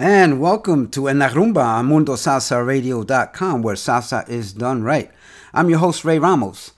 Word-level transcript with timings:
And 0.00 0.40
welcome 0.40 0.88
to 0.90 1.08
En 1.08 1.18
La 1.18 1.28
Rumba 1.28 1.80
on 1.80 1.88
MundoSalsaRadio.com, 1.88 3.62
where 3.62 3.74
salsa 3.74 4.28
is 4.28 4.52
done 4.52 4.84
right. 4.84 5.10
I'm 5.52 5.68
your 5.68 5.80
host, 5.80 6.04
Ray 6.04 6.20
Ramos, 6.20 6.70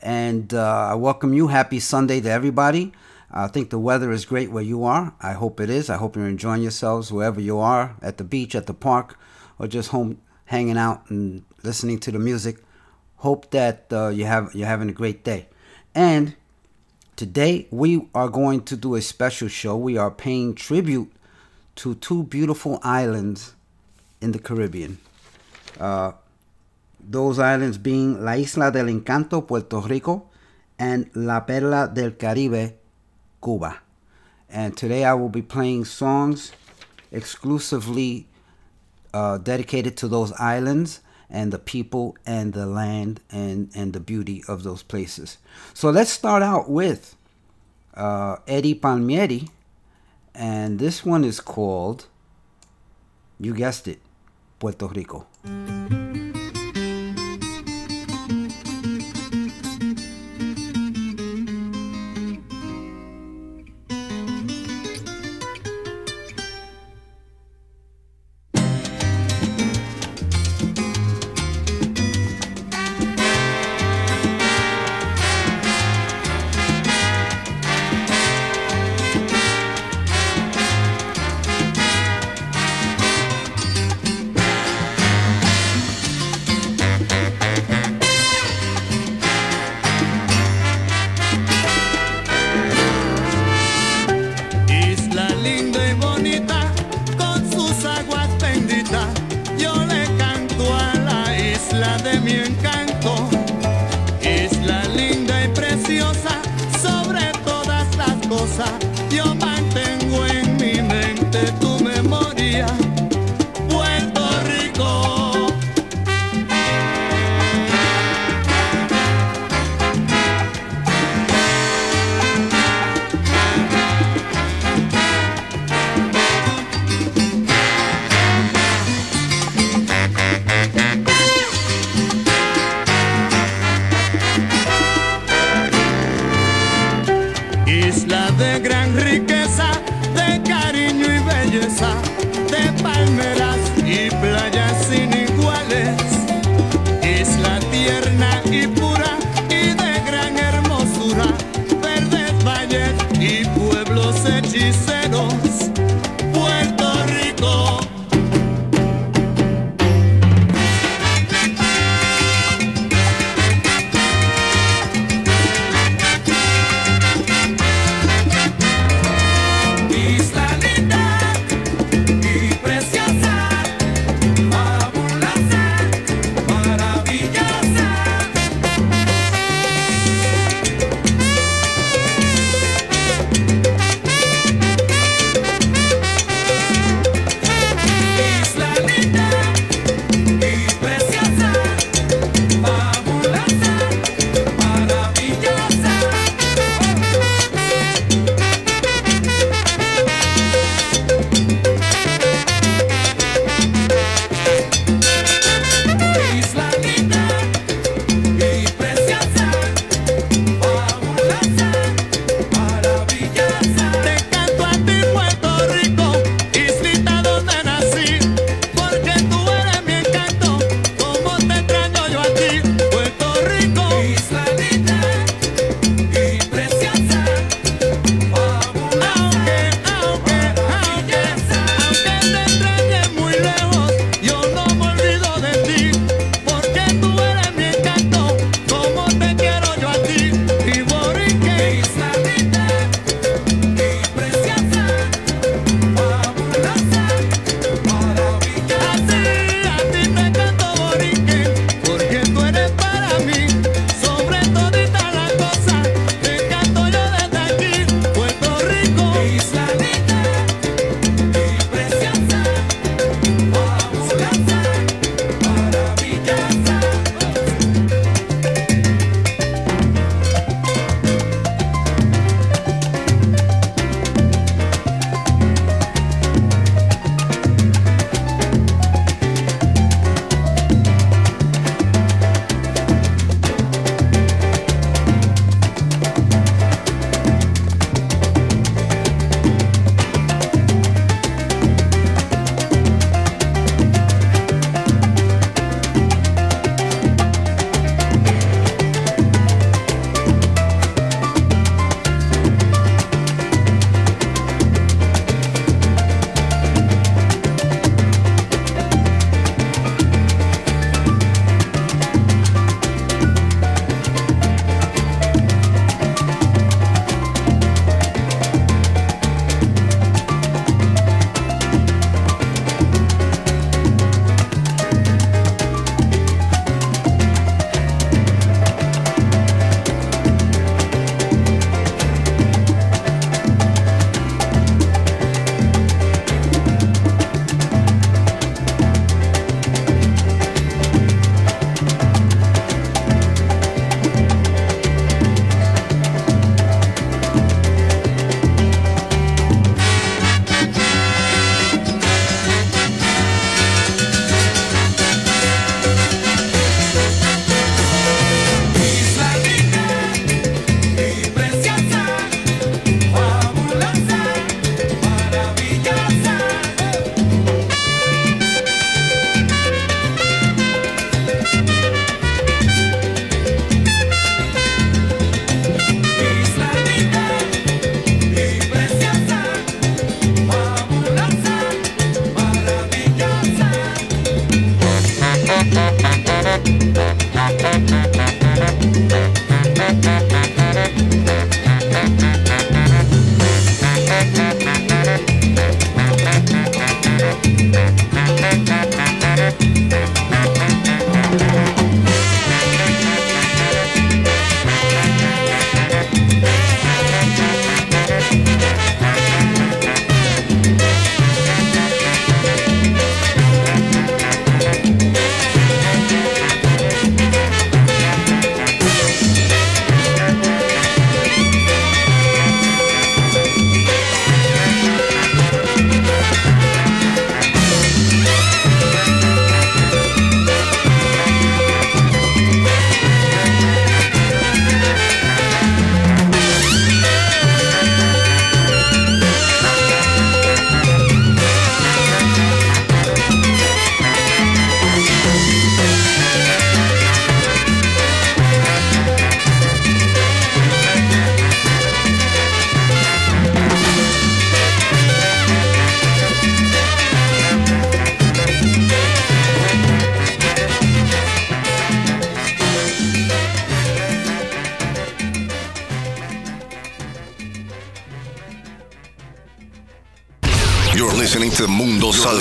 and 0.00 0.54
uh, 0.54 0.90
I 0.90 0.94
welcome 0.94 1.34
you. 1.34 1.48
Happy 1.48 1.80
Sunday 1.80 2.20
to 2.20 2.30
everybody. 2.30 2.92
I 3.32 3.48
think 3.48 3.70
the 3.70 3.80
weather 3.80 4.12
is 4.12 4.24
great 4.24 4.52
where 4.52 4.62
you 4.62 4.84
are. 4.84 5.12
I 5.20 5.32
hope 5.32 5.58
it 5.58 5.70
is. 5.70 5.90
I 5.90 5.96
hope 5.96 6.14
you're 6.14 6.28
enjoying 6.28 6.62
yourselves 6.62 7.10
wherever 7.10 7.40
you 7.40 7.58
are 7.58 7.96
at 8.00 8.16
the 8.16 8.22
beach, 8.22 8.54
at 8.54 8.68
the 8.68 8.74
park, 8.74 9.18
or 9.58 9.66
just 9.66 9.88
home 9.88 10.20
hanging 10.44 10.78
out 10.78 11.10
and 11.10 11.42
listening 11.64 11.98
to 11.98 12.12
the 12.12 12.20
music. 12.20 12.62
Hope 13.16 13.50
that 13.50 13.86
uh, 13.90 14.10
you 14.10 14.24
have 14.24 14.54
you're 14.54 14.68
having 14.68 14.88
a 14.88 14.92
great 14.92 15.24
day. 15.24 15.48
And 15.96 16.36
today 17.16 17.66
we 17.72 18.08
are 18.14 18.28
going 18.28 18.62
to 18.66 18.76
do 18.76 18.94
a 18.94 19.02
special 19.02 19.48
show. 19.48 19.76
We 19.76 19.98
are 19.98 20.12
paying 20.12 20.54
tribute 20.54 21.12
to 21.78 21.94
two 21.94 22.24
beautiful 22.24 22.80
islands 22.82 23.54
in 24.20 24.32
the 24.32 24.38
Caribbean. 24.38 24.98
Uh, 25.78 26.12
those 26.98 27.38
islands 27.38 27.78
being 27.78 28.24
La 28.24 28.32
Isla 28.32 28.72
del 28.72 28.86
Encanto, 28.86 29.46
Puerto 29.46 29.80
Rico, 29.80 30.28
and 30.76 31.08
La 31.14 31.40
Perla 31.40 31.88
del 31.92 32.12
Caribe, 32.12 32.74
Cuba. 33.42 33.80
And 34.50 34.76
today 34.76 35.04
I 35.04 35.14
will 35.14 35.28
be 35.28 35.42
playing 35.42 35.84
songs 35.84 36.50
exclusively 37.12 38.26
uh, 39.14 39.38
dedicated 39.38 39.96
to 39.98 40.08
those 40.08 40.32
islands 40.32 41.00
and 41.30 41.52
the 41.52 41.60
people 41.60 42.16
and 42.26 42.54
the 42.54 42.66
land 42.66 43.20
and, 43.30 43.70
and 43.76 43.92
the 43.92 44.00
beauty 44.00 44.42
of 44.48 44.64
those 44.64 44.82
places. 44.82 45.38
So 45.74 45.90
let's 45.90 46.10
start 46.10 46.42
out 46.42 46.68
with 46.68 47.14
uh, 47.94 48.36
Eddie 48.48 48.74
Palmieri, 48.74 49.48
and 50.38 50.78
this 50.78 51.04
one 51.04 51.24
is 51.24 51.40
called, 51.40 52.06
you 53.40 53.52
guessed 53.52 53.88
it, 53.88 54.00
Puerto 54.60 54.86
Rico. 54.86 55.26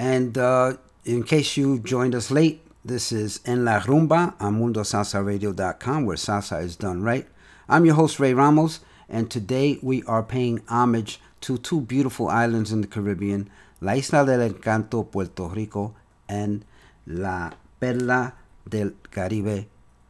And 0.00 0.38
uh, 0.38 0.78
in 1.04 1.24
case 1.24 1.58
you 1.58 1.78
joined 1.78 2.14
us 2.14 2.30
late, 2.30 2.66
this 2.82 3.12
is 3.12 3.38
En 3.44 3.66
La 3.66 3.80
Rumba 3.80 4.32
on 4.40 4.58
MundoSalsaRadio.com, 4.58 6.06
where 6.06 6.16
salsa 6.16 6.64
is 6.64 6.74
done 6.74 7.02
right. 7.02 7.28
I'm 7.68 7.84
your 7.84 7.96
host, 7.96 8.18
Ray 8.18 8.32
Ramos, 8.32 8.80
and 9.10 9.30
today 9.30 9.78
we 9.82 10.02
are 10.04 10.22
paying 10.22 10.62
homage 10.68 11.20
to 11.42 11.58
two 11.58 11.82
beautiful 11.82 12.28
islands 12.28 12.72
in 12.72 12.80
the 12.80 12.86
Caribbean, 12.86 13.50
La 13.82 13.92
Isla 13.92 14.24
del 14.24 14.48
Encanto, 14.48 15.02
Puerto 15.04 15.48
Rico, 15.48 15.94
and 16.26 16.64
La 17.06 17.50
Perla 17.78 18.32
del 18.66 18.92
Caribe, 19.10 19.66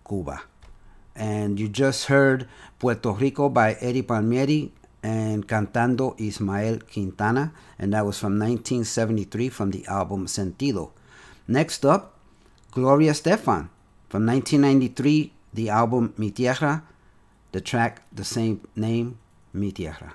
Cuba. 0.06 0.42
And 1.16 1.58
you 1.58 1.68
just 1.68 2.04
heard 2.04 2.46
Puerto 2.78 3.10
Rico 3.10 3.48
by 3.48 3.72
Eddie 3.80 4.02
Palmieri 4.02 4.70
and 5.02 5.46
Cantando 5.46 6.14
Ismael 6.18 6.78
Quintana, 6.92 7.52
and 7.78 7.92
that 7.92 8.04
was 8.04 8.18
from 8.18 8.38
1973 8.38 9.48
from 9.48 9.70
the 9.70 9.86
album 9.86 10.26
Sentido. 10.26 10.92
Next 11.48 11.84
up, 11.84 12.18
Gloria 12.72 13.12
Estefan 13.12 13.68
from 14.08 14.26
1993, 14.26 15.32
the 15.54 15.70
album 15.70 16.14
Mi 16.16 16.30
Tierra, 16.30 16.82
the 17.52 17.60
track 17.60 18.02
the 18.12 18.24
same 18.24 18.60
name, 18.76 19.18
Mi 19.52 19.72
Tierra. 19.72 20.14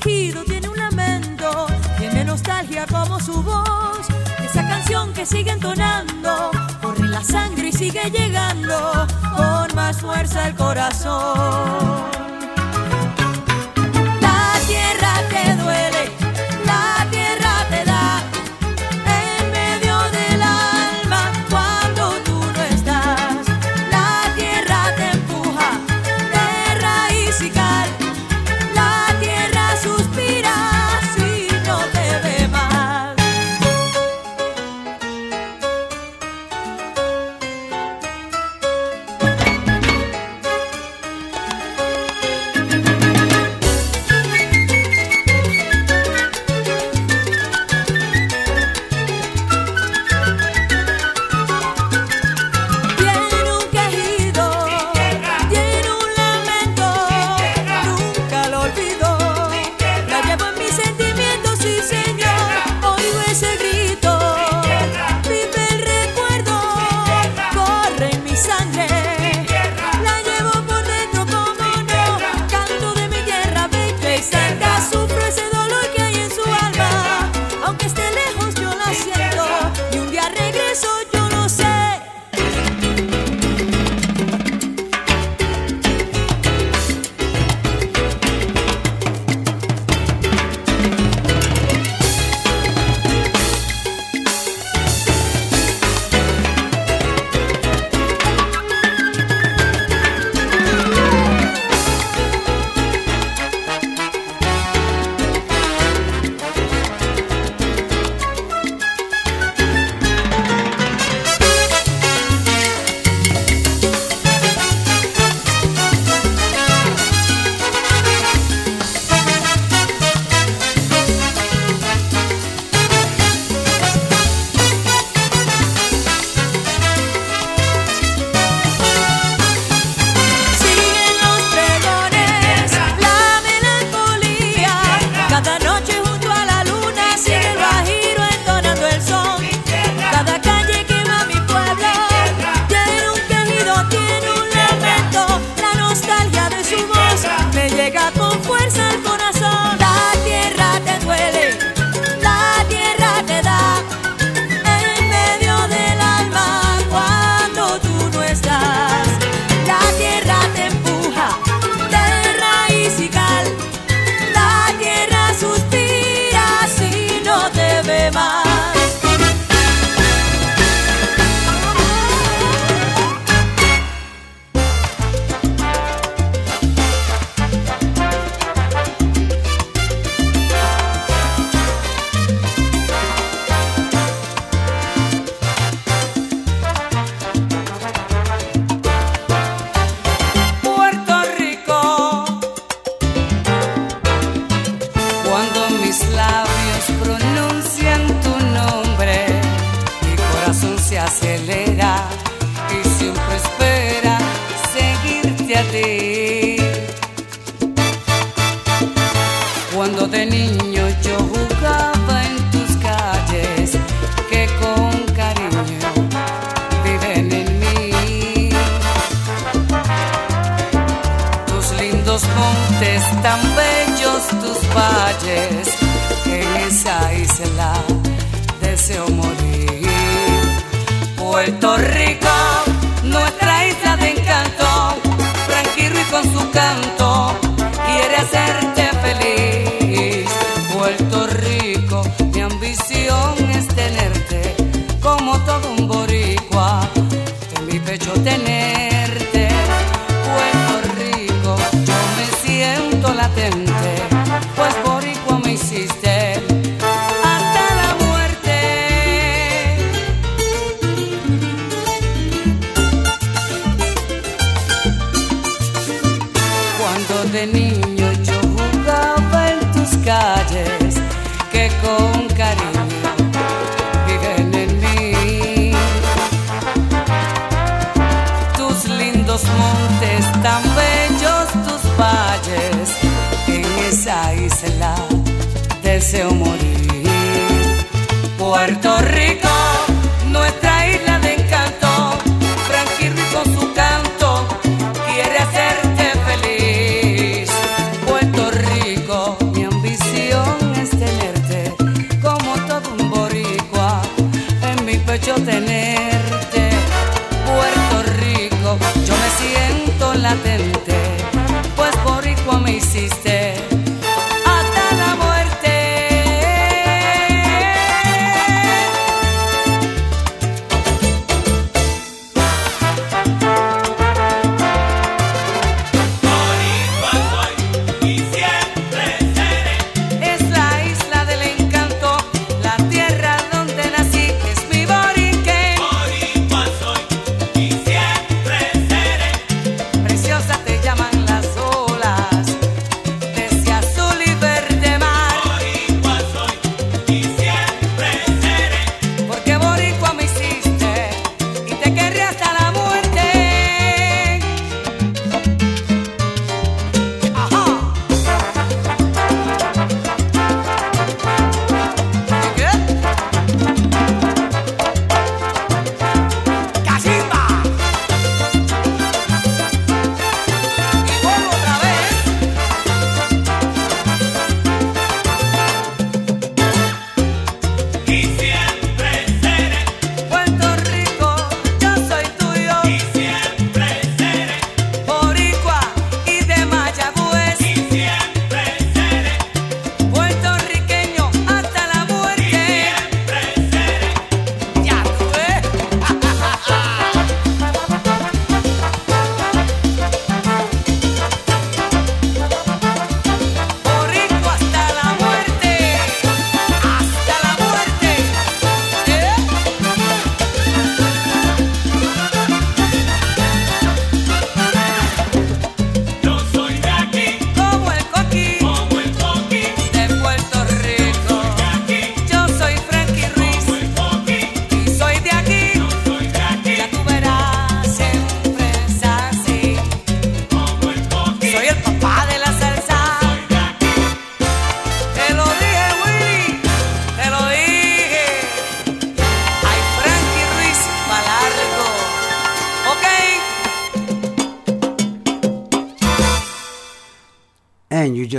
Tiene 0.00 0.68
un 0.68 0.76
lamento, 0.76 1.66
tiene 1.98 2.24
nostalgia 2.24 2.86
como 2.86 3.20
su 3.20 3.42
voz. 3.42 4.08
Esa 4.42 4.66
canción 4.66 5.12
que 5.12 5.26
sigue 5.26 5.50
entonando, 5.50 6.50
corre 6.80 7.08
la 7.08 7.22
sangre 7.22 7.68
y 7.68 7.72
sigue 7.72 8.10
llegando 8.10 9.06
con 9.36 9.74
más 9.74 10.00
fuerza 10.00 10.48
el 10.48 10.54
corazón. 10.54 12.29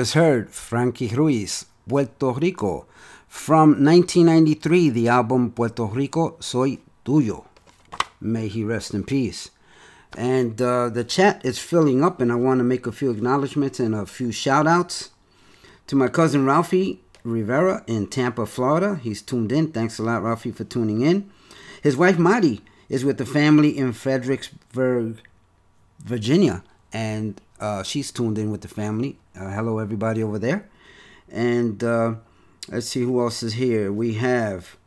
Just 0.01 0.15
heard 0.15 0.49
Frankie 0.49 1.09
Ruiz, 1.09 1.67
Puerto 1.87 2.31
Rico. 2.31 2.87
From 3.27 3.85
1993, 3.85 4.89
the 4.89 5.07
album 5.09 5.51
Puerto 5.51 5.85
Rico 5.85 6.37
Soy 6.39 6.79
Tuyo. 7.05 7.45
May 8.19 8.47
he 8.47 8.63
rest 8.63 8.95
in 8.95 9.03
peace. 9.03 9.51
And 10.17 10.59
uh, 10.59 10.89
the 10.89 11.03
chat 11.03 11.45
is 11.45 11.59
filling 11.59 12.03
up, 12.03 12.19
and 12.19 12.31
I 12.31 12.35
want 12.35 12.61
to 12.61 12.63
make 12.63 12.87
a 12.87 12.91
few 12.91 13.11
acknowledgments 13.11 13.79
and 13.79 13.93
a 13.93 14.07
few 14.07 14.31
shout 14.31 14.65
outs. 14.65 15.11
To 15.85 15.95
my 15.95 16.07
cousin 16.07 16.45
Ralphie 16.45 17.01
Rivera 17.23 17.83
in 17.85 18.07
Tampa, 18.07 18.47
Florida. 18.47 18.95
He's 18.95 19.21
tuned 19.21 19.51
in. 19.51 19.71
Thanks 19.71 19.99
a 19.99 20.03
lot, 20.03 20.23
Ralphie, 20.23 20.51
for 20.51 20.63
tuning 20.63 21.01
in. 21.01 21.29
His 21.83 21.95
wife 21.95 22.17
Madi 22.17 22.61
is 22.89 23.05
with 23.05 23.19
the 23.19 23.27
family 23.27 23.77
in 23.77 23.93
Fredericksburg, 23.93 25.21
Virginia, 25.99 26.63
and 26.91 27.39
uh, 27.59 27.83
she's 27.83 28.11
tuned 28.11 28.39
in 28.39 28.49
with 28.49 28.61
the 28.61 28.67
family. 28.67 29.19
Uh, 29.41 29.49
hello, 29.49 29.79
everybody 29.79 30.21
over 30.21 30.37
there. 30.37 30.69
And 31.27 31.83
uh, 31.83 32.15
let's 32.69 32.87
see 32.89 33.01
who 33.01 33.19
else 33.21 33.41
is 33.41 33.53
here. 33.53 33.91
We 33.91 34.13
have, 34.15 34.77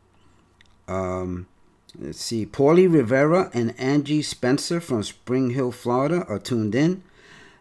um, 0.86 1.48
let's 1.98 2.20
see, 2.20 2.46
Paulie 2.46 2.92
Rivera 2.92 3.50
and 3.52 3.74
Angie 3.80 4.22
Spencer 4.22 4.80
from 4.80 5.02
Spring 5.02 5.50
Hill, 5.50 5.72
Florida, 5.72 6.24
are 6.28 6.38
tuned 6.38 6.76
in. 6.76 7.02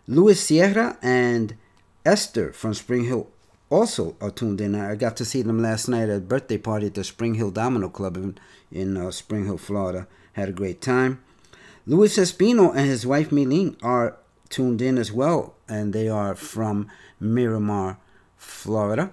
Luis 0.06 0.40
Sierra 0.40 1.00
and 1.02 1.56
Esther 2.06 2.54
from 2.54 2.76
Spring 2.76 3.06
Hill 3.06 3.28
also 3.72 4.16
are 4.22 4.30
tuned 4.30 4.62
in. 4.62 4.76
I 4.76 4.94
got 4.94 5.18
to 5.18 5.26
see 5.26 5.42
them 5.42 5.64
last 5.64 5.88
night 5.88 6.10
at 6.10 6.18
a 6.18 6.20
birthday 6.20 6.60
party 6.60 6.86
at 6.86 6.94
the 6.94 7.04
Spring 7.04 7.34
Hill 7.34 7.50
Domino 7.50 7.90
Club 7.90 8.18
in, 8.18 8.38
in 8.72 8.98
uh, 8.98 9.10
Spring 9.10 9.46
Hill, 9.46 9.58
Florida. 9.58 10.06
Had 10.34 10.50
a 10.50 10.54
great 10.54 10.80
time. 10.80 11.24
Luis 11.88 12.20
Espino 12.20 12.70
and 12.70 12.86
his 12.86 13.08
wife 13.08 13.32
Milene 13.32 13.78
are 13.82 14.18
tuned 14.54 14.84
in 14.84 15.00
as 15.00 15.12
well, 15.12 15.56
and 15.68 15.94
they 15.94 16.08
are 16.08 16.36
from 16.36 16.88
Miramar, 17.20 17.98
Florida. 18.38 19.12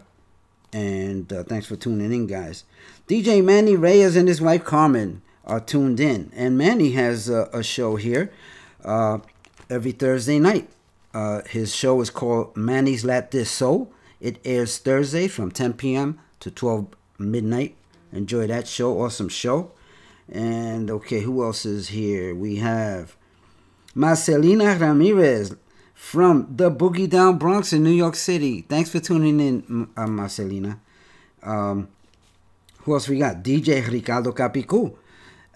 And 0.71 1.33
uh, 1.33 1.45
thanks 1.45 1.67
for 1.67 1.77
tuning 1.77 2.13
in, 2.13 2.27
guys. 2.27 2.65
DJ 3.09 3.43
Manny 3.43 3.75
Reyes 3.75 4.17
and 4.17 4.29
his 4.29 4.43
wife 4.43 4.65
Carmen 4.65 5.23
are 5.47 5.59
tuned 5.59 5.99
in, 5.99 6.31
and 6.37 6.59
Manny 6.59 6.93
has 6.93 7.31
a, 7.31 7.49
a 7.55 7.63
show 7.63 7.97
here 7.97 8.31
uh, 8.85 9.19
every 9.71 9.93
Thursday 9.93 10.39
night. 10.39 10.69
Uh, 11.15 11.41
his 11.49 11.75
show 11.75 12.01
is 12.03 12.11
called 12.11 12.55
Manny's 12.55 13.05
Lat 13.05 13.31
This 13.31 13.51
Soul. 13.51 13.91
It 14.21 14.39
airs 14.45 14.77
Thursday 14.77 15.27
from 15.27 15.51
10 15.51 15.73
p.m. 15.73 16.21
to 16.41 16.51
12 16.51 16.87
midnight. 17.19 17.77
Enjoy 18.13 18.47
that 18.47 18.69
show. 18.69 19.01
Awesome 19.01 19.31
show. 19.31 19.73
And 20.29 20.91
okay, 20.91 21.21
who 21.21 21.43
else 21.43 21.65
is 21.65 21.89
here? 21.89 22.35
We 22.35 22.57
have 22.57 23.17
Marcelina 23.95 24.77
Ramirez 24.77 25.55
from 25.95 26.47
the 26.55 26.71
Boogie 26.71 27.09
Down 27.09 27.39
Bronx 27.39 27.73
in 27.73 27.83
New 27.83 27.91
York 27.91 28.15
City. 28.15 28.63
Thanks 28.63 28.91
for 28.91 29.01
tuning 29.01 29.41
in, 29.41 29.89
uh, 29.97 30.07
Marcelina. 30.07 30.79
Um, 31.43 31.89
who 32.79 32.95
else 32.95 33.09
we 33.09 33.19
got? 33.19 33.43
DJ 33.43 33.87
Ricardo 33.87 34.33
Capicu, 34.33 34.97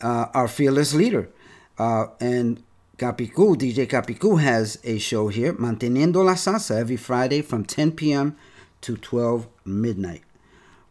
uh, 0.02 0.26
our 0.34 0.48
fearless 0.48 0.94
leader. 0.94 1.30
Uh, 1.78 2.06
and 2.20 2.62
Capicu, 2.98 3.56
DJ 3.56 3.86
Capicu 3.86 4.40
has 4.40 4.78
a 4.84 4.98
show 4.98 5.28
here, 5.28 5.52
Manteniendo 5.54 6.24
la 6.24 6.34
Salsa, 6.34 6.78
every 6.78 6.96
Friday 6.96 7.40
from 7.42 7.64
10 7.64 7.92
p.m. 7.92 8.36
to 8.80 8.96
12 8.96 9.48
midnight. 9.64 10.22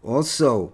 Also, 0.03 0.73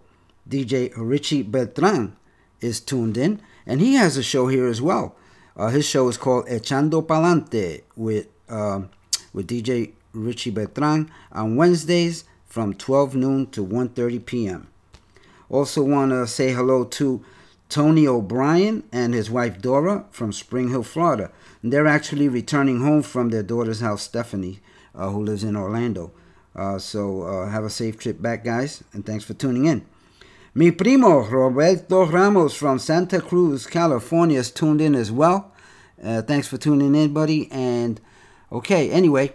DJ 0.49 0.91
Richie 0.95 1.43
Beltran 1.43 2.15
is 2.61 2.79
tuned 2.79 3.17
in, 3.17 3.41
and 3.65 3.81
he 3.81 3.95
has 3.95 4.17
a 4.17 4.23
show 4.23 4.47
here 4.47 4.67
as 4.67 4.81
well. 4.81 5.15
Uh, 5.59 5.67
his 5.67 5.85
show 5.85 6.07
is 6.07 6.17
called 6.17 6.47
Echando 6.47 7.05
Palante 7.05 7.81
with 7.97 8.27
uh, 8.47 8.83
with 9.33 9.45
DJ 9.45 9.91
Richie 10.13 10.51
Beltran 10.51 11.11
on 11.33 11.57
Wednesdays 11.57 12.23
from 12.45 12.73
12 12.73 13.15
noon 13.15 13.45
to 13.47 13.65
1:30 13.65 14.25
p.m. 14.25 14.67
Also, 15.49 15.83
want 15.83 16.11
to 16.11 16.25
say 16.27 16.53
hello 16.53 16.85
to 16.85 17.25
Tony 17.67 18.07
O'Brien 18.07 18.83
and 18.93 19.13
his 19.13 19.29
wife 19.29 19.61
Dora 19.61 20.05
from 20.11 20.31
Spring 20.31 20.69
Hill, 20.69 20.83
Florida. 20.83 21.29
And 21.61 21.73
they're 21.73 21.87
actually 21.87 22.29
returning 22.29 22.79
home 22.79 23.01
from 23.01 23.27
their 23.27 23.43
daughter's 23.43 23.81
house, 23.81 24.03
Stephanie, 24.03 24.61
uh, 24.95 25.09
who 25.09 25.21
lives 25.21 25.43
in 25.43 25.57
Orlando. 25.57 26.11
Uh, 26.55 26.79
so 26.79 27.23
uh, 27.23 27.49
have 27.49 27.65
a 27.65 27.69
safe 27.69 27.97
trip 27.97 28.21
back, 28.21 28.45
guys, 28.45 28.81
and 28.93 29.05
thanks 29.05 29.25
for 29.25 29.33
tuning 29.33 29.65
in. 29.65 29.85
Mi 30.59 30.71
primo 30.71 31.21
Roberto 31.21 32.05
Ramos 32.05 32.53
from 32.53 32.79
Santa 32.79 33.21
Cruz, 33.21 33.65
California, 33.65 34.37
is 34.37 34.51
tuned 34.51 34.81
in 34.81 34.93
as 34.93 35.09
well. 35.09 35.53
Uh, 36.03 36.21
thanks 36.21 36.49
for 36.49 36.57
tuning 36.57 36.95
in, 36.95 37.13
buddy. 37.13 37.47
And 37.49 38.01
okay, 38.51 38.91
anyway, 38.91 39.31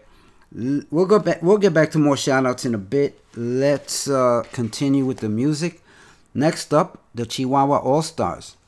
we'll 0.52 1.06
go 1.06 1.18
back. 1.18 1.42
We'll 1.42 1.56
get 1.56 1.72
back 1.72 1.92
to 1.92 1.98
more 1.98 2.16
shoutouts 2.16 2.66
in 2.66 2.74
a 2.74 2.78
bit. 2.78 3.24
Let's 3.34 4.06
uh, 4.06 4.42
continue 4.52 5.06
with 5.06 5.20
the 5.20 5.30
music. 5.30 5.80
Next 6.34 6.74
up, 6.74 7.02
the 7.14 7.24
Chihuahua 7.24 7.78
All 7.78 8.02
Stars. 8.02 8.58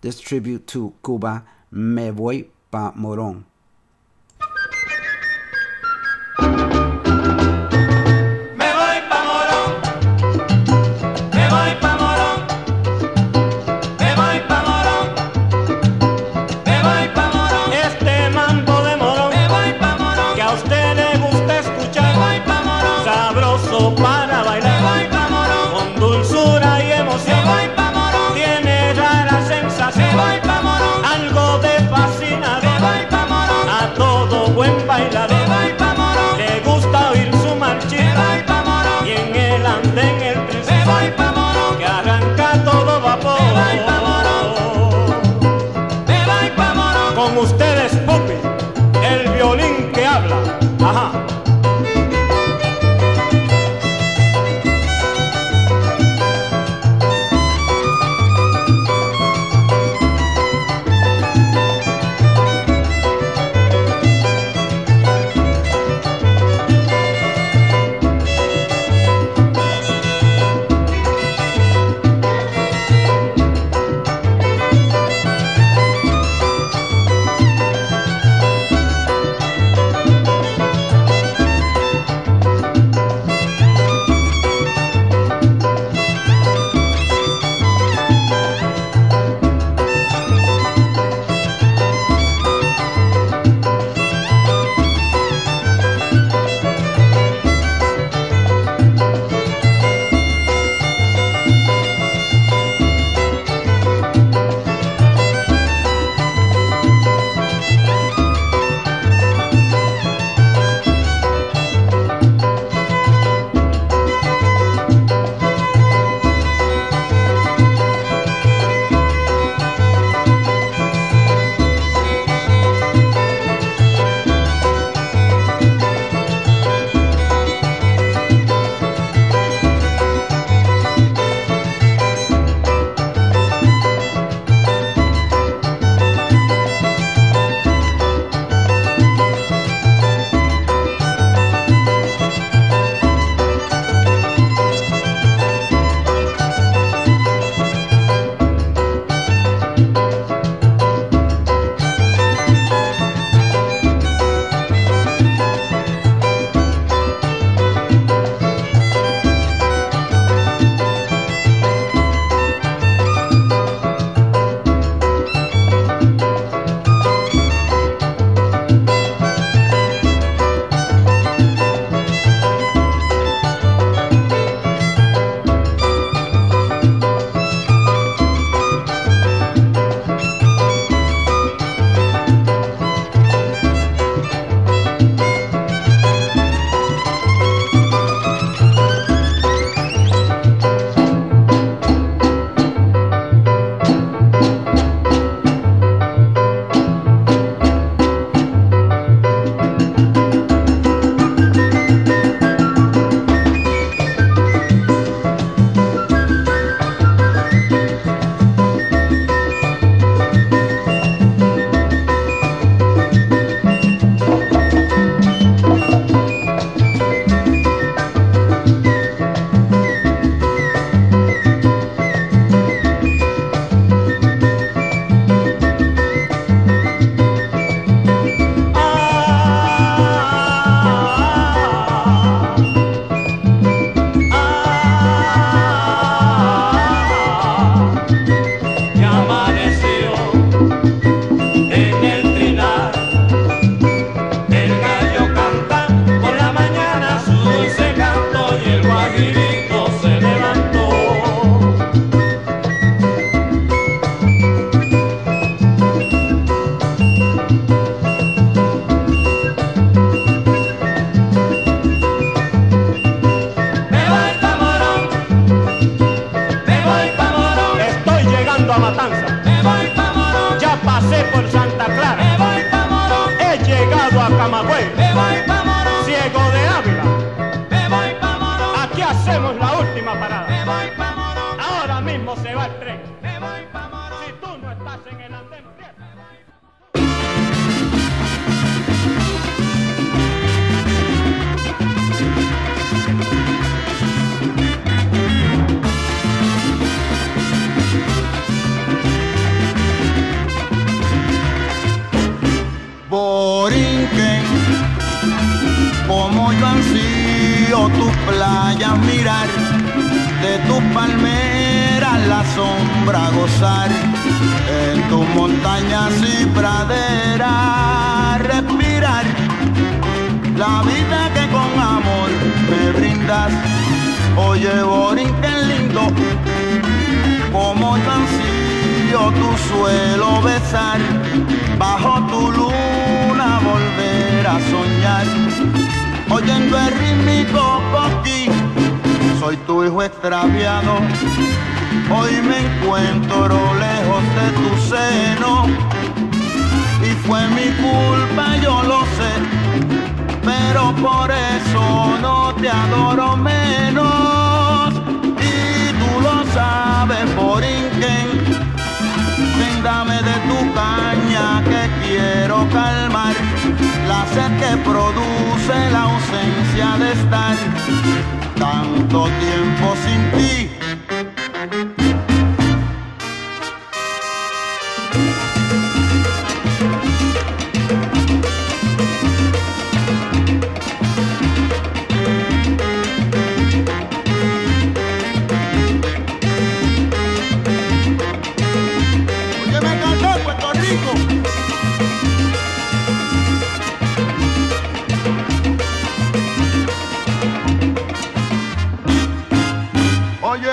This 0.00 0.18
tribute 0.18 0.66
to 0.66 0.94
Cuba, 1.04 1.44
Me 1.70 2.10
Voy 2.10 2.46
Pa 2.72 2.90
Morón. 2.94 3.44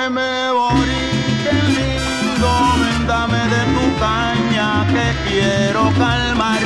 me 0.09 0.51
lindo, 1.67 2.53
de 3.53 3.61
tu 3.75 3.85
caña 3.99 4.85
que 4.93 5.29
quiero 5.29 5.91
calmar. 5.97 6.61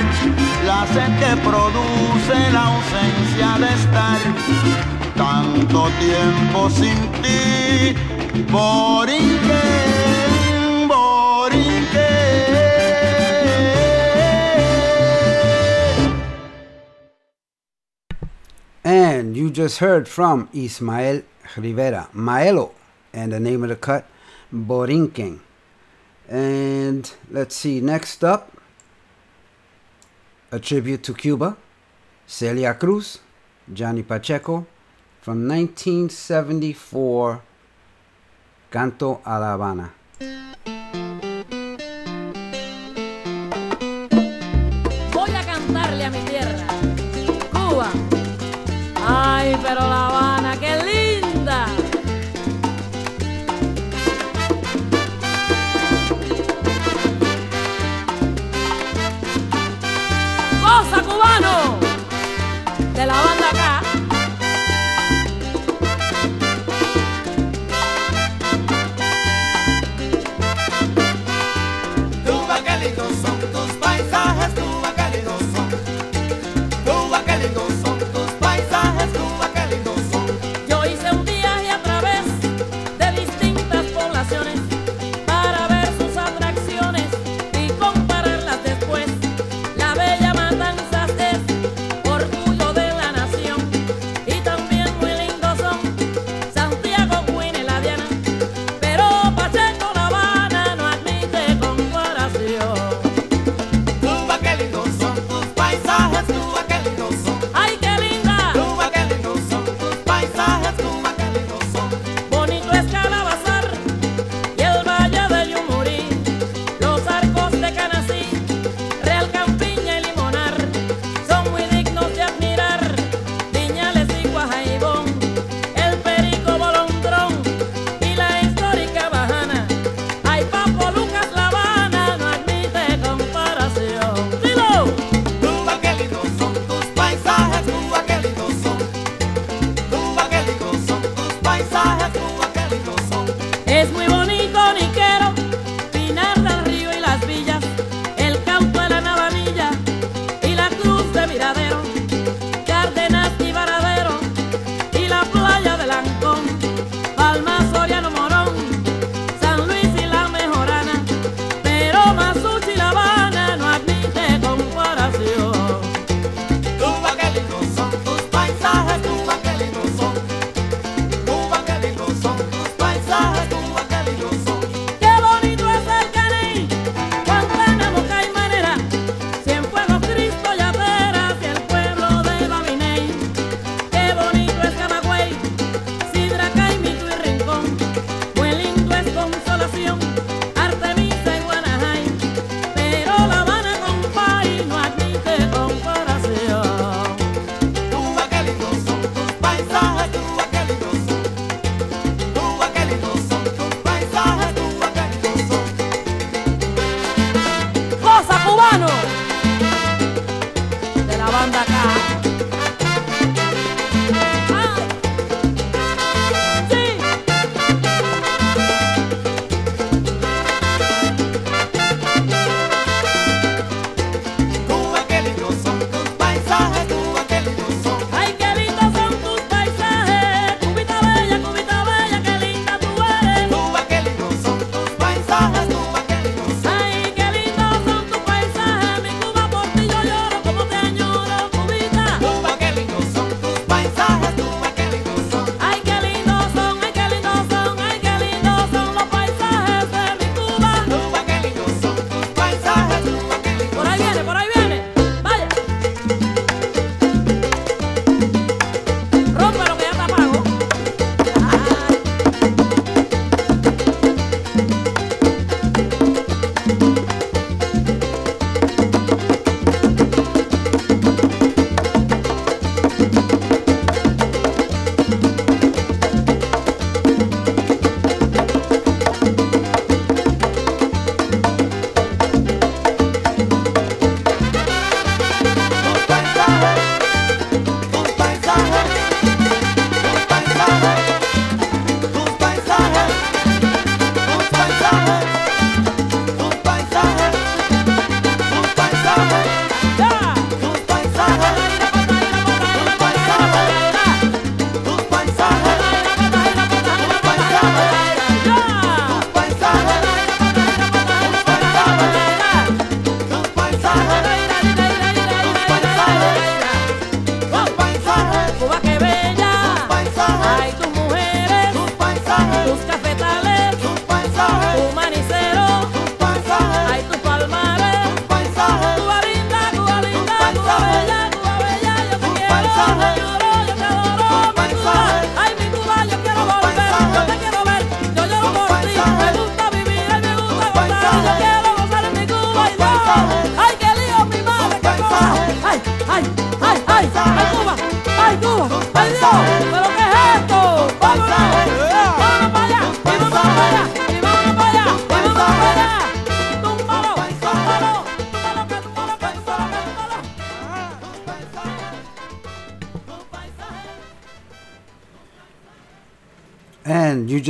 La 0.65 0.85
sed 0.93 1.11
que 1.19 1.35
produce 1.41 2.51
la 2.51 2.65
ausencia 2.67 3.57
de 3.59 3.73
estar 3.73 4.19
tanto 5.15 5.89
tiempo 5.99 6.69
sin 6.69 6.97
ti, 7.21 7.95
borique. 8.51 9.81
And 18.83 19.37
you 19.37 19.51
just 19.51 19.79
heard 19.79 20.07
from 20.07 20.49
Ismael 20.53 21.23
Rivera, 21.55 22.09
Maelo, 22.13 22.71
and 23.13 23.31
the 23.31 23.39
name 23.39 23.63
of 23.63 23.69
the 23.69 23.75
cut, 23.75 24.05
Borinquen. 24.53 25.39
And 26.29 27.11
let's 27.29 27.55
see, 27.55 27.81
next 27.81 28.23
up, 28.23 28.51
a 30.51 30.59
tribute 30.59 31.03
to 31.03 31.13
Cuba, 31.13 31.57
Celia 32.25 32.73
Cruz, 32.73 33.19
Johnny 33.71 34.03
Pacheco, 34.03 34.65
from 35.21 35.47
1974, 35.47 37.41
Canto 38.71 39.21
a 39.25 39.39
La 39.39 39.51
Habana. 39.53 40.50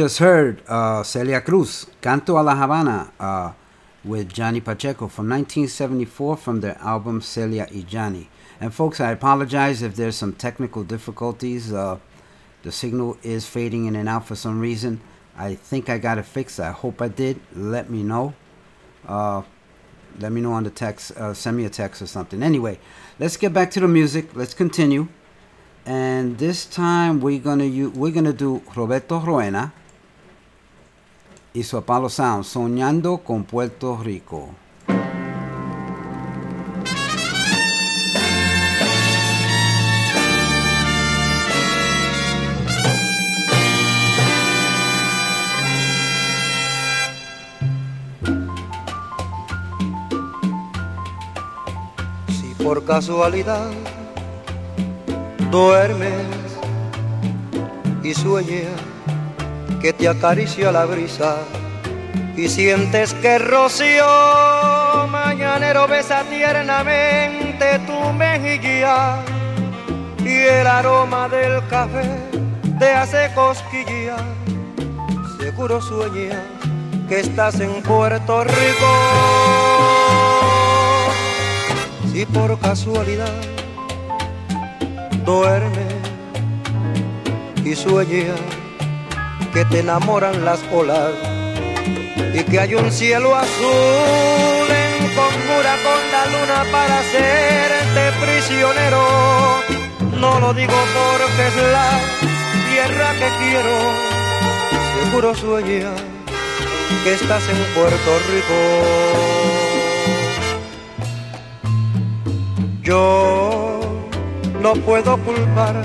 Just 0.01 0.17
heard 0.17 0.63
uh, 0.67 1.03
Celia 1.03 1.41
Cruz, 1.41 1.85
Canto 2.01 2.39
a 2.39 2.41
la 2.41 2.55
Habana, 2.55 3.11
uh, 3.19 3.51
with 4.03 4.33
Johnny 4.33 4.59
Pacheco 4.59 5.07
from 5.07 5.29
1974 5.29 6.37
from 6.37 6.59
their 6.59 6.75
album 6.79 7.21
Celia 7.21 7.67
y 7.71 7.85
Johnny. 7.87 8.27
And 8.59 8.73
folks, 8.73 8.99
I 8.99 9.11
apologize 9.11 9.83
if 9.83 9.95
there's 9.95 10.15
some 10.15 10.33
technical 10.33 10.83
difficulties. 10.83 11.71
Uh, 11.71 11.99
the 12.63 12.71
signal 12.71 13.15
is 13.21 13.45
fading 13.45 13.85
in 13.85 13.95
and 13.95 14.09
out 14.09 14.25
for 14.25 14.33
some 14.33 14.59
reason. 14.59 15.01
I 15.37 15.53
think 15.53 15.87
I 15.87 15.99
got 15.99 16.17
it 16.17 16.25
fixed. 16.25 16.59
I 16.59 16.71
hope 16.71 16.99
I 16.99 17.07
did. 17.07 17.39
Let 17.53 17.91
me 17.91 18.01
know. 18.01 18.33
Uh, 19.07 19.43
let 20.19 20.31
me 20.31 20.41
know 20.41 20.53
on 20.53 20.63
the 20.63 20.71
text. 20.71 21.11
Uh, 21.11 21.35
send 21.35 21.57
me 21.57 21.65
a 21.65 21.69
text 21.69 22.01
or 22.01 22.07
something. 22.07 22.41
Anyway, 22.41 22.79
let's 23.19 23.37
get 23.37 23.53
back 23.53 23.69
to 23.69 23.79
the 23.79 23.87
music. 23.87 24.35
Let's 24.35 24.55
continue 24.55 25.09
and 25.85 26.37
this 26.37 26.65
time 26.65 27.21
we're 27.21 27.39
gonna 27.39 27.65
use, 27.65 27.93
we're 27.93 28.11
gonna 28.11 28.33
do 28.33 28.61
Roberto 28.75 29.19
Roena 29.19 29.73
y 31.53 31.63
su 31.63 31.77
Apollo 31.77 32.09
Sound 32.09 32.43
soñando 32.43 33.17
con 33.19 33.43
Puerto 33.43 33.97
Rico. 34.01 34.49
Si 52.27 52.63
por 52.63 52.85
casualidad 52.85 53.69
duermes 55.51 56.25
y 58.03 58.13
sueñas 58.13 58.90
que 59.81 59.93
te 59.93 60.07
acaricia 60.07 60.71
la 60.71 60.85
brisa 60.85 61.37
y 62.37 62.47
sientes 62.47 63.13
que 63.15 63.39
rocío 63.39 64.05
mañanero 65.09 65.87
besa 65.87 66.23
tiernamente 66.29 67.79
tu 67.87 68.13
mejilla 68.13 69.17
y 70.23 70.29
el 70.29 70.67
aroma 70.67 71.27
del 71.29 71.65
café 71.67 72.03
te 72.77 72.91
hace 72.91 73.31
cosquillas. 73.33 74.21
Seguro 75.39 75.81
sueñas 75.81 76.37
que 77.09 77.19
estás 77.19 77.59
en 77.59 77.81
Puerto 77.81 78.43
Rico. 78.43 78.91
Si 82.11 82.25
por 82.27 82.59
casualidad 82.59 83.33
duerme 85.25 85.87
y 87.65 87.75
sueña 87.75 88.35
que 89.53 89.65
te 89.65 89.79
enamoran 89.79 90.45
las 90.45 90.59
olas 90.71 91.11
y 92.33 92.43
que 92.43 92.59
hay 92.59 92.73
un 92.75 92.91
cielo 92.91 93.35
azul 93.35 94.67
en 94.69 95.07
conjura 95.13 95.75
con 95.83 95.99
la 96.11 96.25
luna 96.25 96.71
para 96.71 96.99
hacerte 96.99 98.11
prisionero. 98.25 99.03
No 100.19 100.39
lo 100.39 100.53
digo 100.53 100.73
porque 100.93 101.47
es 101.47 101.55
la 101.71 101.99
tierra 102.69 103.13
que 103.13 103.29
quiero, 103.43 103.75
seguro 105.03 105.35
sueña 105.35 105.91
que 107.03 107.13
estás 107.13 107.43
en 107.49 107.57
Puerto 107.73 108.19
Rico. 108.29 108.59
Yo 112.81 113.79
no 114.61 114.73
puedo 114.73 115.17
culpar 115.17 115.75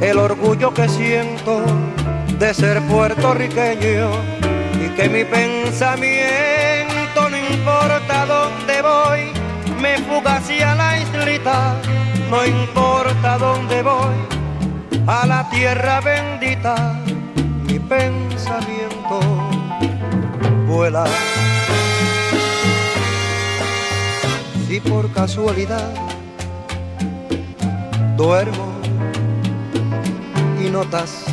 el 0.00 0.18
orgullo 0.18 0.74
que 0.74 0.88
siento 0.88 1.62
de 2.38 2.52
ser 2.52 2.82
puertorriqueño 2.82 4.10
y 4.84 4.88
que 4.96 5.08
mi 5.08 5.24
pensamiento 5.24 7.30
no 7.30 7.36
importa 7.36 8.26
dónde 8.26 8.82
voy, 8.82 9.32
me 9.80 9.98
fuga 9.98 10.36
hacia 10.36 10.74
la 10.74 11.00
islita, 11.00 11.76
no 12.30 12.44
importa 12.44 13.38
dónde 13.38 13.82
voy, 13.82 14.14
a 15.06 15.26
la 15.26 15.48
tierra 15.50 16.00
bendita, 16.00 17.00
mi 17.66 17.78
pensamiento 17.78 19.20
vuela. 20.66 21.04
Si 24.66 24.80
por 24.80 25.12
casualidad 25.12 25.88
duermo 28.16 28.72
y 30.60 30.70
notas 30.70 31.23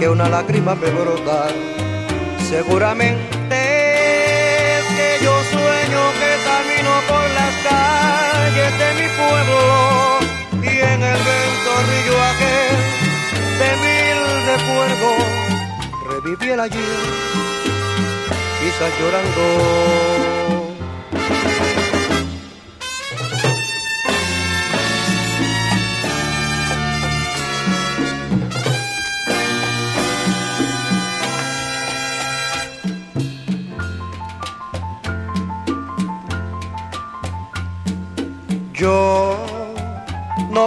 que 0.00 0.08
una 0.08 0.30
lágrima 0.30 0.74
me 0.74 0.88
brota. 0.88 1.48
Seguramente 2.48 3.20
es 3.50 4.84
que 4.96 5.24
yo 5.24 5.32
sueño 5.52 6.02
que 6.20 6.30
camino 6.48 6.92
por 7.06 7.26
las 7.38 7.54
calles 7.68 8.72
de 8.80 8.88
mi 8.98 9.08
pueblo 9.20 9.60
y 10.62 10.74
en 10.92 11.02
el 11.02 11.20
ventorrillo 11.28 12.16
aquel 12.32 12.76
de 13.60 13.70
mil 13.84 14.18
recuerdos 14.52 15.20
reviví 16.08 16.48
el 16.50 16.60
ayer, 16.60 17.00
quizás 18.58 18.92
llorando. 18.98 20.39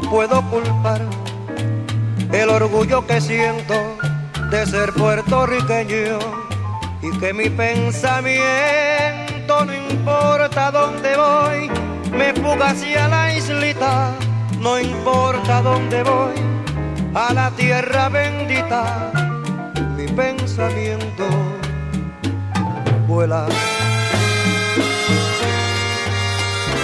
Puedo 0.04 0.42
culpar 0.50 1.02
el 2.32 2.50
orgullo 2.50 3.06
que 3.06 3.22
siento 3.22 3.74
de 4.50 4.66
ser 4.66 4.94
puertorriqueño 4.94 6.20
y 7.02 7.12
que 7.20 7.34
mi 7.34 7.50
pensamiento 7.50 8.54
no 9.66 9.74
importa 9.74 10.72
dónde 10.72 11.16
voy, 11.16 11.70
me 12.12 12.34
fuga 12.34 12.70
hacia 12.70 13.08
la 13.08 13.34
islita, 13.34 14.12
no 14.60 14.80
importa 14.80 15.62
dónde 15.62 16.04
voy, 16.04 16.34
a 17.14 17.34
la 17.34 17.52
tierra 17.52 18.10
bendita, 18.10 19.12
mi 19.96 20.08
pensamiento 20.08 21.26
vuela. 23.08 23.48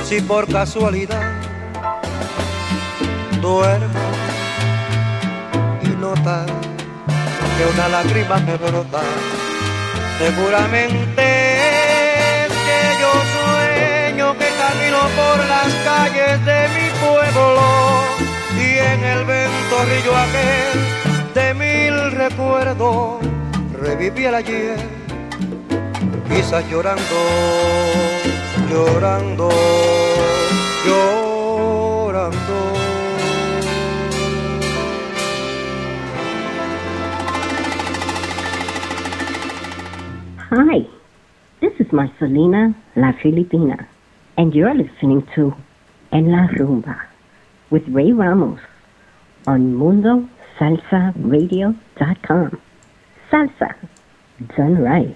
si 0.09 0.20
por 0.22 0.47
casualidad 0.47 1.28
duermo 3.41 4.05
y 5.81 5.87
notas 5.89 6.45
que 7.57 7.65
una 7.73 7.87
lágrima 7.89 8.37
me 8.37 8.55
brota, 8.57 9.01
seguramente 10.17 11.23
es 12.43 12.51
que 12.67 12.81
yo 13.01 13.11
sueño 13.35 14.33
que 14.33 14.47
camino 14.63 14.99
por 15.19 15.37
las 15.47 15.73
calles 15.83 16.45
de 16.45 16.59
mi 16.75 16.87
pueblo 17.05 18.03
y 18.57 18.77
en 18.77 19.03
el 19.03 19.25
ventorrillo 19.25 20.15
aquel 20.15 21.33
de 21.33 21.53
mil 21.53 22.11
recuerdos 22.11 23.21
reviví 23.79 24.25
el 24.25 24.35
ayer, 24.35 24.77
quizás 26.29 26.63
llorando 26.69 27.15
llorando, 28.69 29.49
llorando. 30.85 31.18
Hi, 40.52 40.80
this 41.62 41.74
is 41.80 41.93
Marcelina 41.93 42.74
La 42.95 43.12
Filipina, 43.12 43.86
and 44.36 44.56
you're 44.56 44.74
listening 44.74 45.22
to 45.36 45.54
En 46.12 46.32
La 46.32 46.47
Rumba 46.47 47.00
with 47.70 47.88
Ray 47.88 48.14
Ramos 48.14 48.60
on 49.45 49.76
MundoSalsaRadio.com. 49.76 52.62
Salsa, 53.30 53.76
done 54.58 54.82
right. 54.82 55.16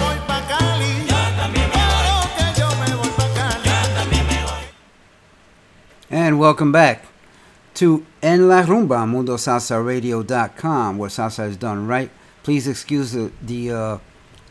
And 6.13 6.37
welcome 6.39 6.73
back 6.73 7.05
to 7.75 8.05
En 8.21 8.49
La 8.49 8.63
Rumba, 8.63 9.05
MundoSalsaRadio.com, 9.05 10.97
where 10.97 11.09
salsa 11.09 11.47
is 11.47 11.55
done 11.55 11.87
right. 11.87 12.11
Please 12.43 12.67
excuse 12.67 13.13
the, 13.13 13.31
the 13.41 13.71
uh, 13.71 13.97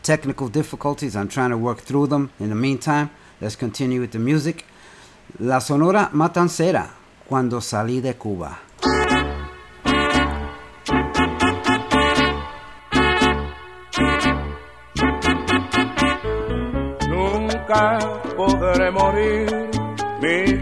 technical 0.01 0.47
difficulties. 0.47 1.15
I'm 1.15 1.27
trying 1.27 1.51
to 1.51 1.57
work 1.59 1.77
through 1.81 2.07
them. 2.07 2.31
In 2.39 2.49
the 2.49 2.55
meantime, 2.55 3.11
let's 3.39 3.55
continue 3.55 4.01
with 4.01 4.11
the 4.11 4.17
music. 4.17 4.65
La 5.39 5.59
Sonora 5.59 6.09
Matancera, 6.13 6.89
Cuando 7.27 7.59
Salí 7.59 8.01
de 8.01 8.15
Cuba. 8.15 8.57
Nunca 17.07 17.99
podré 18.35 18.89
morir, 18.89 19.60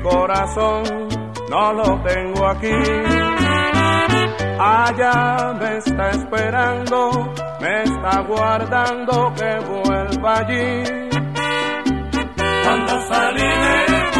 corazón 0.09 0.83
no 1.49 1.73
lo 1.73 2.01
tengo 2.03 2.47
aquí. 2.47 2.79
Allá 4.59 5.53
me 5.59 5.77
está 5.77 6.09
esperando, 6.09 7.33
me 7.61 7.83
está 7.83 8.21
guardando 8.21 9.33
que 9.35 9.59
vuelva 9.65 10.37
allí. 10.39 10.83
Cuando 12.63 13.01
salí 13.07 14.18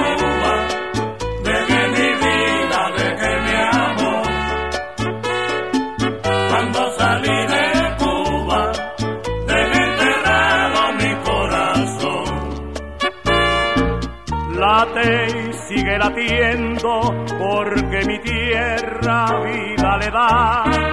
latiendo, 16.09 17.25
porque 17.37 18.05
mi 18.05 18.19
tierra 18.19 19.39
vida 19.41 19.97
le 19.97 20.11
da. 20.11 20.88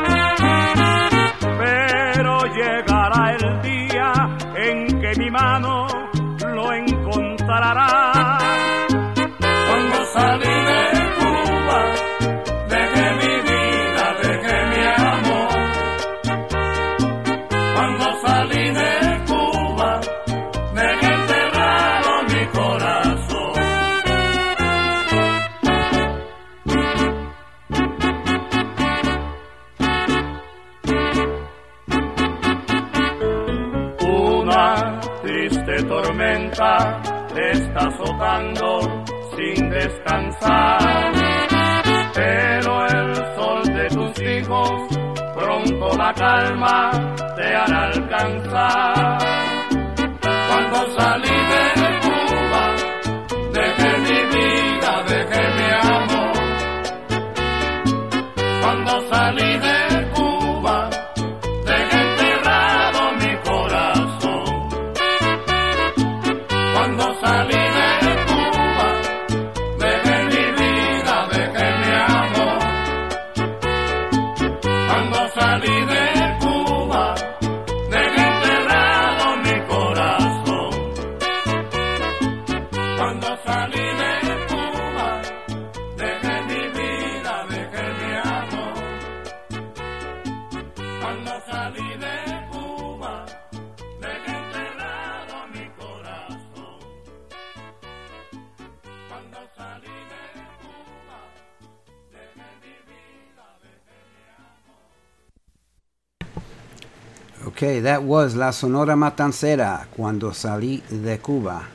Was 108.07 108.37
La 108.37 108.53
Sonora 108.53 108.95
Matancera, 108.95 109.87
Cuando 109.91 110.31
Salí 110.31 110.81
de 110.89 111.19
Cuba. 111.19 111.67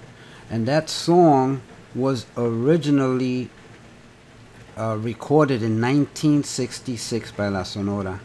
And 0.49 0.65
that 0.65 0.89
song 0.89 1.61
was 1.93 2.25
originally 2.37 3.49
uh, 4.77 4.97
recorded 4.97 5.61
in 5.61 5.81
1966 5.81 7.31
by 7.33 7.49
La 7.49 7.63
Sonora. 7.63 8.21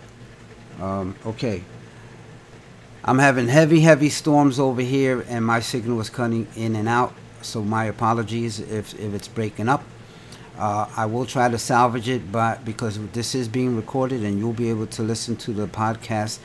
Um, 0.80 1.16
okay. 1.26 1.64
I'm 3.04 3.18
having 3.18 3.48
heavy, 3.48 3.80
heavy 3.80 4.08
storms 4.08 4.60
over 4.60 4.82
here, 4.82 5.24
and 5.28 5.44
my 5.44 5.58
signal 5.58 6.00
is 6.00 6.08
cutting 6.08 6.46
in 6.54 6.76
and 6.76 6.88
out. 6.88 7.12
So 7.42 7.62
my 7.62 7.86
apologies 7.86 8.60
if, 8.60 8.98
if 9.00 9.14
it's 9.14 9.28
breaking 9.28 9.68
up. 9.68 9.82
Uh, 10.56 10.88
I 10.96 11.06
will 11.06 11.26
try 11.26 11.48
to 11.48 11.58
salvage 11.58 12.08
it, 12.08 12.30
but 12.30 12.64
because 12.64 12.98
this 13.08 13.34
is 13.34 13.48
being 13.48 13.76
recorded, 13.76 14.22
and 14.22 14.38
you'll 14.38 14.52
be 14.52 14.70
able 14.70 14.86
to 14.86 15.02
listen 15.02 15.34
to 15.38 15.52
the 15.52 15.66
podcast 15.66 16.38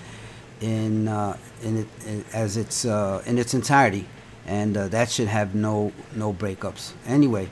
in 0.61 1.07
uh, 1.07 1.35
in 1.63 1.77
it 1.77 1.87
in, 2.05 2.23
as 2.33 2.57
it's 2.57 2.85
uh, 2.85 3.21
in 3.25 3.37
its 3.37 3.53
entirety, 3.53 4.05
and 4.45 4.77
uh, 4.77 4.87
that 4.87 5.09
should 5.09 5.27
have 5.27 5.55
no 5.55 5.91
no 6.15 6.33
breakups. 6.33 6.93
Anyway, 7.07 7.49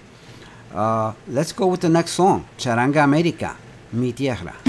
uh, 0.74 1.14
let's 1.28 1.52
go 1.52 1.68
with 1.68 1.82
the 1.82 1.90
next 1.90 2.12
song, 2.12 2.48
Charanga 2.58 3.04
America, 3.04 3.58
Mi 3.92 4.14
Tierra. 4.14 4.69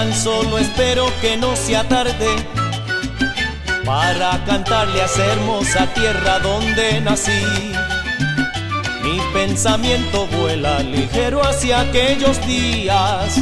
Tan 0.00 0.14
solo 0.14 0.56
espero 0.56 1.12
que 1.20 1.36
no 1.36 1.54
sea 1.54 1.86
tarde 1.86 2.30
para 3.84 4.42
cantarle 4.46 5.02
a 5.02 5.04
esa 5.04 5.26
hermosa 5.26 5.86
tierra 5.92 6.38
donde 6.38 7.02
nací. 7.02 7.44
Mi 9.02 9.20
pensamiento 9.34 10.26
vuela 10.28 10.78
ligero 10.80 11.42
hacia 11.44 11.80
aquellos 11.80 12.40
días. 12.46 13.40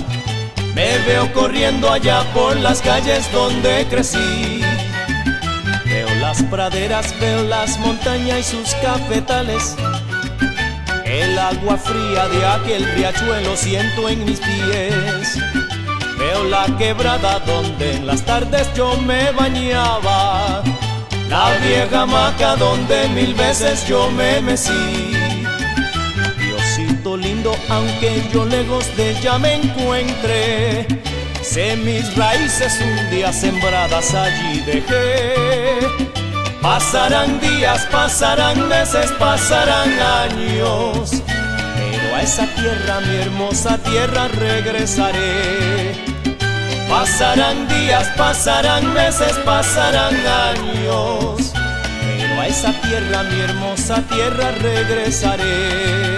Me 0.75 0.99
veo 1.07 1.33
corriendo 1.33 1.93
allá 1.93 2.25
por 2.35 2.57
las 2.57 2.83
calles 2.83 3.31
donde 3.33 3.87
crecí. 3.89 4.61
Veo 5.85 6.13
las 6.21 6.43
praderas, 6.43 7.15
veo 7.21 7.45
las 7.45 7.79
montañas 7.79 8.41
y 8.41 8.43
sus 8.43 8.75
cafetales. 8.83 9.77
El 11.05 11.39
agua 11.39 11.77
fría 11.77 12.27
de 12.29 12.45
aquel 12.47 12.85
riachuelo 12.97 13.57
siento 13.57 14.09
en 14.09 14.25
mis 14.25 14.41
pies. 14.41 15.39
Veo 16.19 16.45
la 16.45 16.67
quebrada 16.77 17.39
donde 17.41 17.95
en 17.97 18.07
las 18.07 18.23
tardes 18.23 18.69
yo 18.75 18.97
me 18.97 19.31
bañaba. 19.31 20.63
La 21.29 21.51
vieja 21.59 22.03
hamaca 22.03 22.57
donde 22.57 23.09
mil 23.11 23.35
veces 23.35 23.87
yo 23.87 24.11
me 24.11 24.41
mecí. 24.41 25.13
Diosito 26.39 27.17
lindo, 27.17 27.55
aunque 27.69 28.23
yo 28.33 28.45
lejos 28.45 28.85
de 28.97 29.11
ella 29.11 29.39
me 29.39 29.55
encuentre. 29.55 30.87
Sé 31.43 31.77
mis 31.77 32.17
raíces 32.17 32.81
un 32.81 33.11
día 33.11 33.33
sembradas 33.33 34.13
allí 34.15 34.61
dejé. 34.61 35.79
Pasarán 36.61 37.39
días, 37.41 37.87
pasarán 37.93 38.69
meses, 38.69 39.11
pasarán 39.19 39.91
años. 40.01 41.23
A 42.19 42.23
esa 42.23 42.47
tierra, 42.49 42.99
mi 43.01 43.15
hermosa 43.15 43.79
tierra, 43.79 44.27
regresaré. 44.27 45.95
Pasarán 46.89 47.69
días, 47.69 48.09
pasarán 48.17 48.93
meses, 48.93 49.39
pasarán 49.45 50.17
años. 50.27 51.53
Pero 52.03 52.41
a 52.41 52.47
esa 52.49 52.73
tierra, 52.81 53.23
mi 53.23 53.39
hermosa 53.39 54.03
tierra, 54.09 54.51
regresaré. 54.51 56.18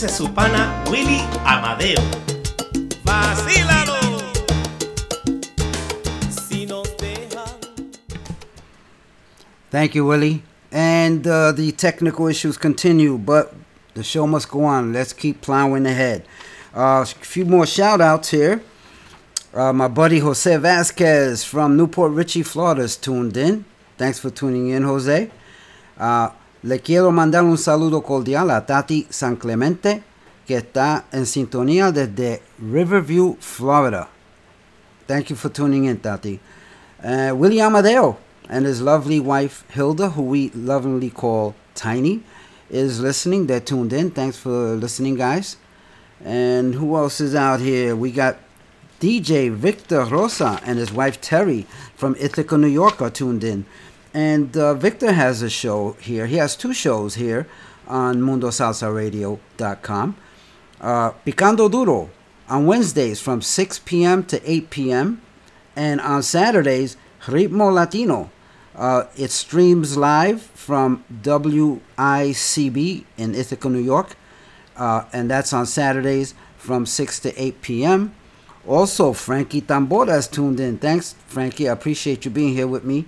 Dice 0.00 0.14
su 0.14 0.32
pana 0.32 0.82
Willy 0.90 1.20
Amadeo. 1.44 2.00
¡Vacílalo! 3.04 4.00
Si 6.30 6.64
nos 6.64 6.96
dejan 6.96 7.60
Thank 9.70 9.94
you, 9.94 10.06
Willie. 10.06 10.42
And 10.72 11.26
uh, 11.26 11.52
the 11.52 11.72
technical 11.72 12.28
issues 12.28 12.56
continue, 12.56 13.18
but 13.18 13.52
the 13.92 14.02
show 14.02 14.26
must 14.26 14.48
go 14.50 14.64
on. 14.64 14.94
Let's 14.94 15.12
keep 15.12 15.42
plowing 15.42 15.84
ahead. 15.84 16.24
Uh, 16.74 17.02
a 17.02 17.04
few 17.04 17.44
more 17.44 17.66
shout 17.66 18.00
outs 18.00 18.30
here. 18.30 18.62
Uh, 19.52 19.74
my 19.74 19.88
buddy 19.88 20.20
Jose 20.20 20.56
Vasquez 20.56 21.44
from 21.44 21.76
New 21.76 21.86
Port 21.86 22.12
Richey, 22.12 22.42
Florida 22.42 22.80
is 22.80 22.96
tuned 22.96 23.36
in. 23.36 23.66
Thanks 23.98 24.18
for 24.18 24.30
tuning 24.30 24.68
in, 24.68 24.82
Jose. 24.84 25.30
Uh, 25.98 26.30
le 26.62 26.80
quiero 26.80 27.10
mandar 27.10 27.44
un 27.44 27.56
saludo 27.56 28.02
cordial 28.02 28.50
a 28.50 28.66
Tati 28.66 29.06
San 29.10 29.36
Clemente, 29.36 30.02
que 30.46 30.56
está 30.56 31.06
en 31.12 31.26
sintonía 31.26 31.92
desde 31.92 32.42
Riverview, 32.58 33.36
Florida. 33.40 34.08
Thank 35.06 35.30
you 35.30 35.36
for 35.36 35.50
tuning 35.50 35.84
in, 35.86 35.98
Tati. 35.98 36.38
Uh, 37.02 37.32
Willie 37.34 37.60
Amadeo 37.60 38.18
and 38.48 38.66
his 38.66 38.80
lovely 38.80 39.20
wife 39.20 39.64
Hilda, 39.70 40.10
who 40.10 40.22
we 40.22 40.50
lovingly 40.50 41.10
call 41.10 41.54
Tiny, 41.74 42.22
is 42.68 43.00
listening. 43.00 43.46
They're 43.46 43.60
tuned 43.60 43.92
in. 43.92 44.10
Thanks 44.10 44.36
for 44.36 44.76
listening, 44.76 45.14
guys. 45.16 45.56
And 46.22 46.74
who 46.74 46.96
else 46.96 47.20
is 47.20 47.34
out 47.34 47.60
here? 47.60 47.96
We 47.96 48.12
got 48.12 48.36
DJ 49.00 49.50
Victor 49.50 50.04
Rosa 50.04 50.60
and 50.66 50.78
his 50.78 50.92
wife 50.92 51.20
Terry 51.22 51.66
from 51.96 52.14
Ithaca, 52.20 52.58
New 52.58 52.66
York, 52.68 53.00
are 53.00 53.08
tuned 53.08 53.42
in. 53.42 53.64
And 54.12 54.56
uh, 54.56 54.74
Victor 54.74 55.12
has 55.12 55.42
a 55.42 55.50
show 55.50 55.92
here. 56.00 56.26
He 56.26 56.36
has 56.36 56.56
two 56.56 56.72
shows 56.72 57.14
here 57.14 57.46
on 57.86 58.20
MundoSalsaRadio.com. 58.20 60.16
Uh, 60.80 61.10
Picando 61.26 61.70
Duro 61.70 62.10
on 62.48 62.66
Wednesdays 62.66 63.20
from 63.20 63.42
6 63.42 63.78
p.m. 63.80 64.24
to 64.24 64.50
8 64.50 64.70
p.m. 64.70 65.22
And 65.76 66.00
on 66.00 66.22
Saturdays, 66.22 66.96
Ritmo 67.22 67.72
Latino. 67.72 68.30
Uh, 68.74 69.04
it 69.16 69.30
streams 69.30 69.96
live 69.96 70.42
from 70.42 71.04
WICB 71.22 73.04
in 73.16 73.34
Ithaca, 73.34 73.68
New 73.68 73.78
York. 73.78 74.16
Uh, 74.76 75.04
and 75.12 75.30
that's 75.30 75.52
on 75.52 75.66
Saturdays 75.66 76.34
from 76.56 76.86
6 76.86 77.20
to 77.20 77.42
8 77.42 77.62
p.m. 77.62 78.14
Also, 78.66 79.12
Frankie 79.12 79.62
Tambora 79.62 80.08
has 80.08 80.28
tuned 80.28 80.60
in. 80.60 80.78
Thanks, 80.78 81.14
Frankie. 81.26 81.68
I 81.68 81.72
appreciate 81.72 82.24
you 82.24 82.30
being 82.30 82.54
here 82.54 82.66
with 82.66 82.84
me 82.84 83.06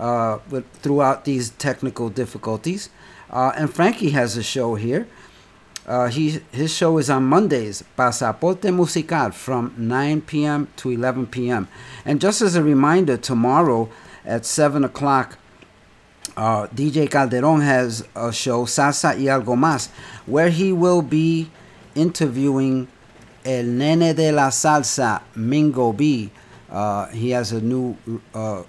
uh, 0.00 0.38
with, 0.48 0.68
throughout 0.72 1.24
these 1.24 1.50
technical 1.50 2.08
difficulties. 2.08 2.88
Uh, 3.28 3.52
and 3.56 3.72
Frankie 3.72 4.10
has 4.10 4.36
a 4.36 4.42
show 4.42 4.74
here. 4.74 5.06
Uh, 5.86 6.08
he 6.08 6.40
his 6.52 6.72
show 6.72 6.98
is 6.98 7.10
on 7.10 7.24
Mondays, 7.24 7.84
Pasaporte 7.96 8.72
Musical, 8.74 9.30
from 9.30 9.74
9 9.76 10.22
p.m. 10.22 10.68
to 10.76 10.90
11 10.90 11.26
p.m. 11.28 11.68
And 12.04 12.20
just 12.20 12.42
as 12.42 12.54
a 12.54 12.62
reminder, 12.62 13.16
tomorrow 13.16 13.88
at 14.24 14.46
7 14.46 14.84
o'clock, 14.84 15.38
uh, 16.36 16.66
DJ 16.68 17.10
Calderon 17.10 17.60
has 17.60 18.06
a 18.14 18.32
show, 18.32 18.64
Salsa 18.64 19.16
y 19.16 19.24
Algo 19.24 19.56
Más, 19.56 19.88
where 20.26 20.50
he 20.50 20.72
will 20.72 21.02
be 21.02 21.50
interviewing 21.94 22.88
El 23.44 23.64
Nene 23.64 24.14
de 24.14 24.30
la 24.32 24.50
Salsa, 24.50 25.22
Mingo 25.34 25.92
B. 25.92 26.30
Uh, 26.70 27.06
he 27.08 27.30
has 27.30 27.52
a 27.52 27.60
new 27.60 27.96
uh, 28.34 28.62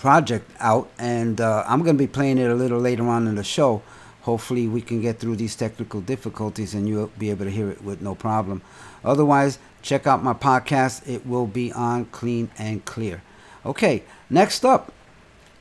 project 0.00 0.50
out, 0.60 0.90
and 0.98 1.40
uh, 1.40 1.62
I'm 1.66 1.82
going 1.82 1.96
to 1.96 2.02
be 2.02 2.06
playing 2.08 2.38
it 2.38 2.50
a 2.50 2.54
little 2.54 2.80
later 2.80 3.06
on 3.06 3.26
in 3.26 3.34
the 3.34 3.44
show. 3.44 3.82
Hopefully, 4.22 4.66
we 4.66 4.80
can 4.80 5.00
get 5.00 5.18
through 5.18 5.36
these 5.36 5.54
technical 5.54 6.00
difficulties 6.00 6.74
and 6.74 6.88
you'll 6.88 7.12
be 7.18 7.30
able 7.30 7.44
to 7.44 7.50
hear 7.50 7.70
it 7.70 7.82
with 7.82 8.00
no 8.00 8.14
problem. 8.14 8.62
Otherwise, 9.04 9.58
check 9.82 10.06
out 10.06 10.22
my 10.22 10.34
podcast. 10.34 11.06
It 11.08 11.26
will 11.26 11.46
be 11.46 11.72
on 11.72 12.06
clean 12.06 12.50
and 12.58 12.84
clear. 12.84 13.22
Okay, 13.64 14.02
next 14.28 14.64
up, 14.64 14.92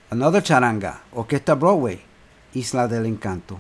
another 0.10 0.42
charanga, 0.42 1.00
Orquesta 1.14 1.58
Broadway, 1.58 2.02
Isla 2.54 2.88
del 2.88 3.04
Encanto. 3.04 3.60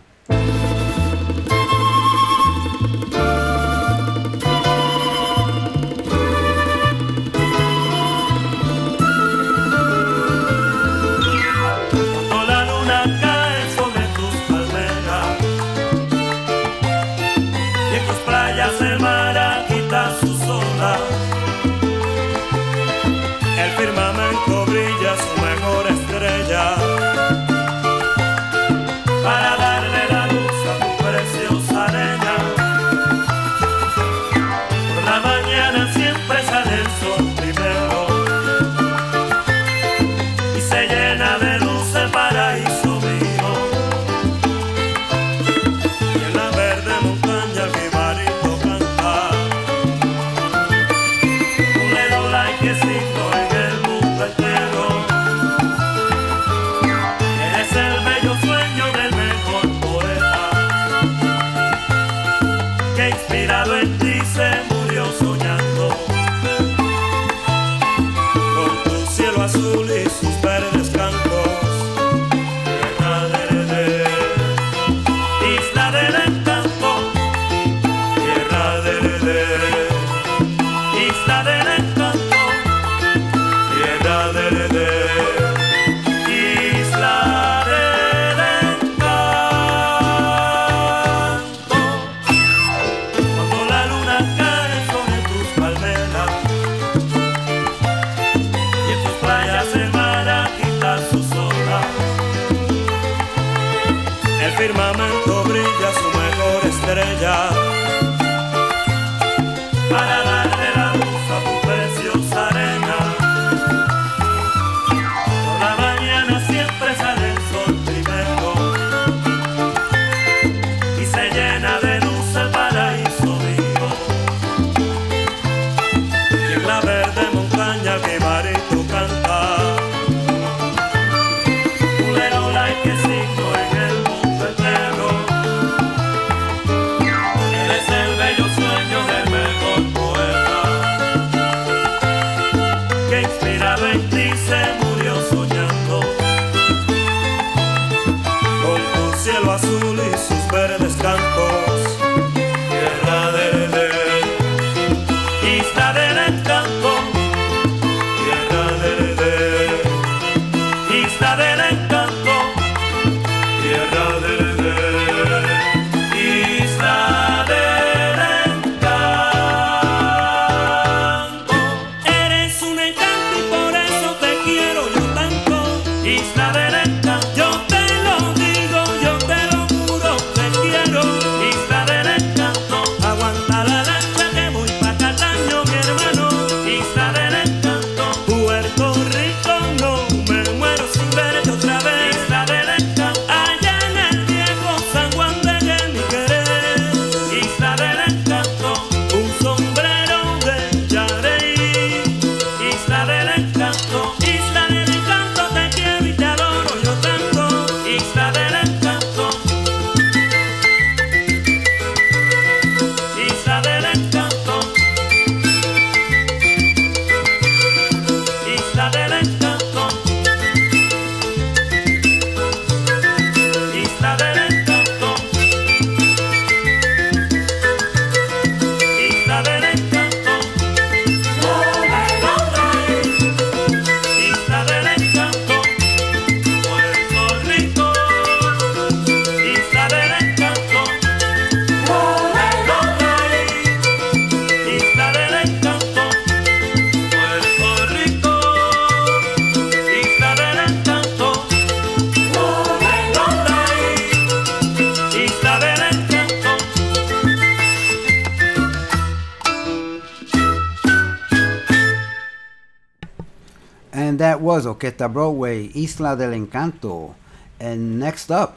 Voz, 264.66 264.78
Broadway, 265.14 265.72
Isla 265.74 266.16
del 266.16 266.34
Encanto, 266.34 267.16
and 267.60 267.99
Next 267.99 268.30
Up, 268.32 268.55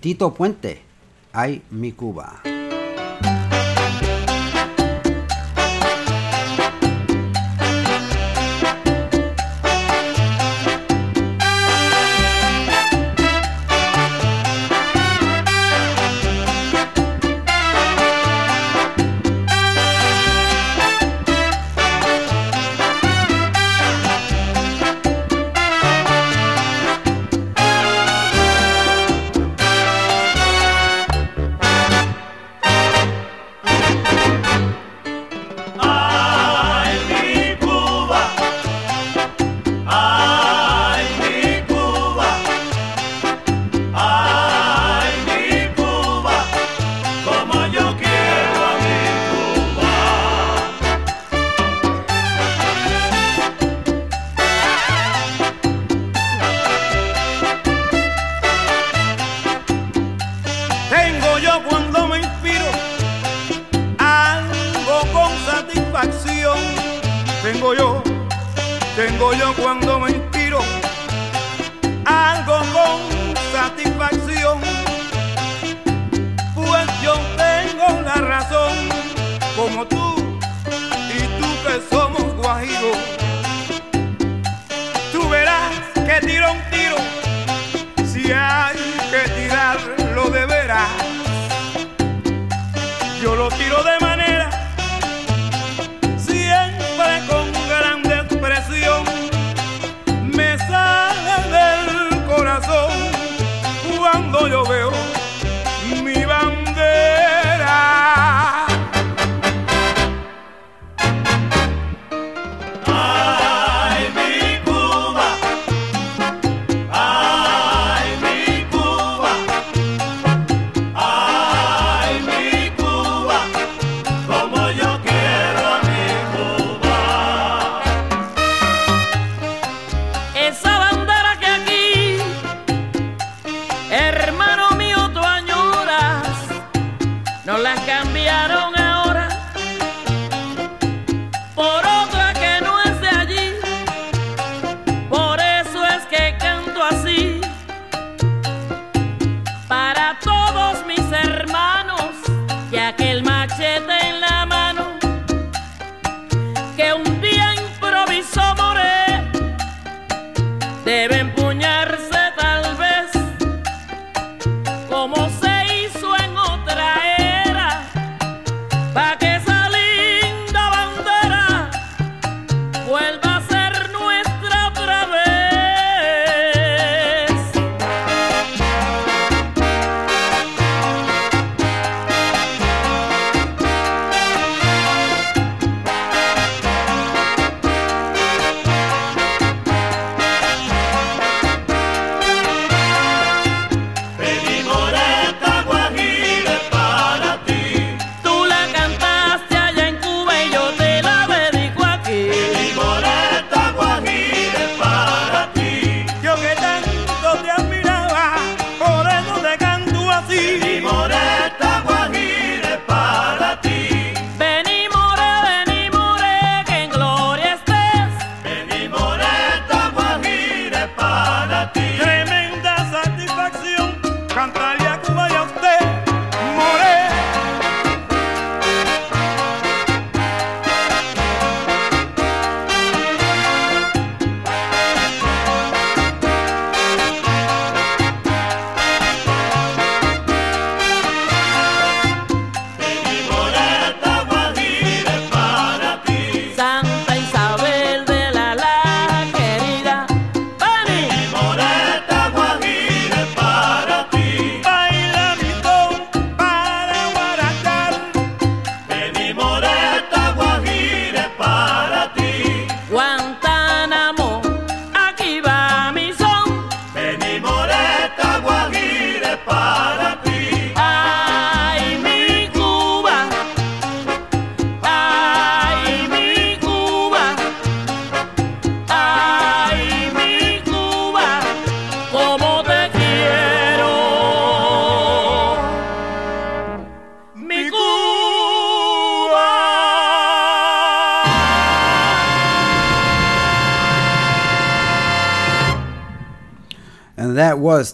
Tito 0.00 0.32
Puente, 0.34 0.80
Ay 1.32 1.62
Mi 1.70 1.92
Cuba. 1.92 2.47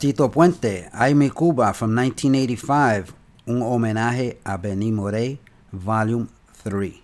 Tito 0.05 0.31
Puente, 0.31 0.91
Ay 0.93 1.15
Mi 1.15 1.31
Cuba 1.31 1.73
from 1.73 1.95
1985, 1.95 3.15
Un 3.47 3.63
Homenaje 3.63 4.39
a 4.45 4.59
Benny 4.59 4.93
Moré, 4.93 5.39
Volume 5.73 6.29
3. 6.63 7.03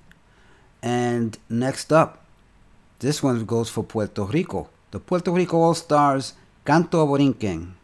And 0.83 1.39
next 1.49 1.93
up, 1.93 2.19
this 2.99 3.23
one 3.23 3.47
goes 3.47 3.71
for 3.71 3.85
Puerto 3.85 4.27
Rico. 4.27 4.69
The 4.91 4.99
Puerto 4.99 5.33
Rico 5.33 5.63
All 5.63 5.75
Stars, 5.75 6.35
Canto 6.63 7.01
a 7.01 7.07
Borinquen. 7.07 7.80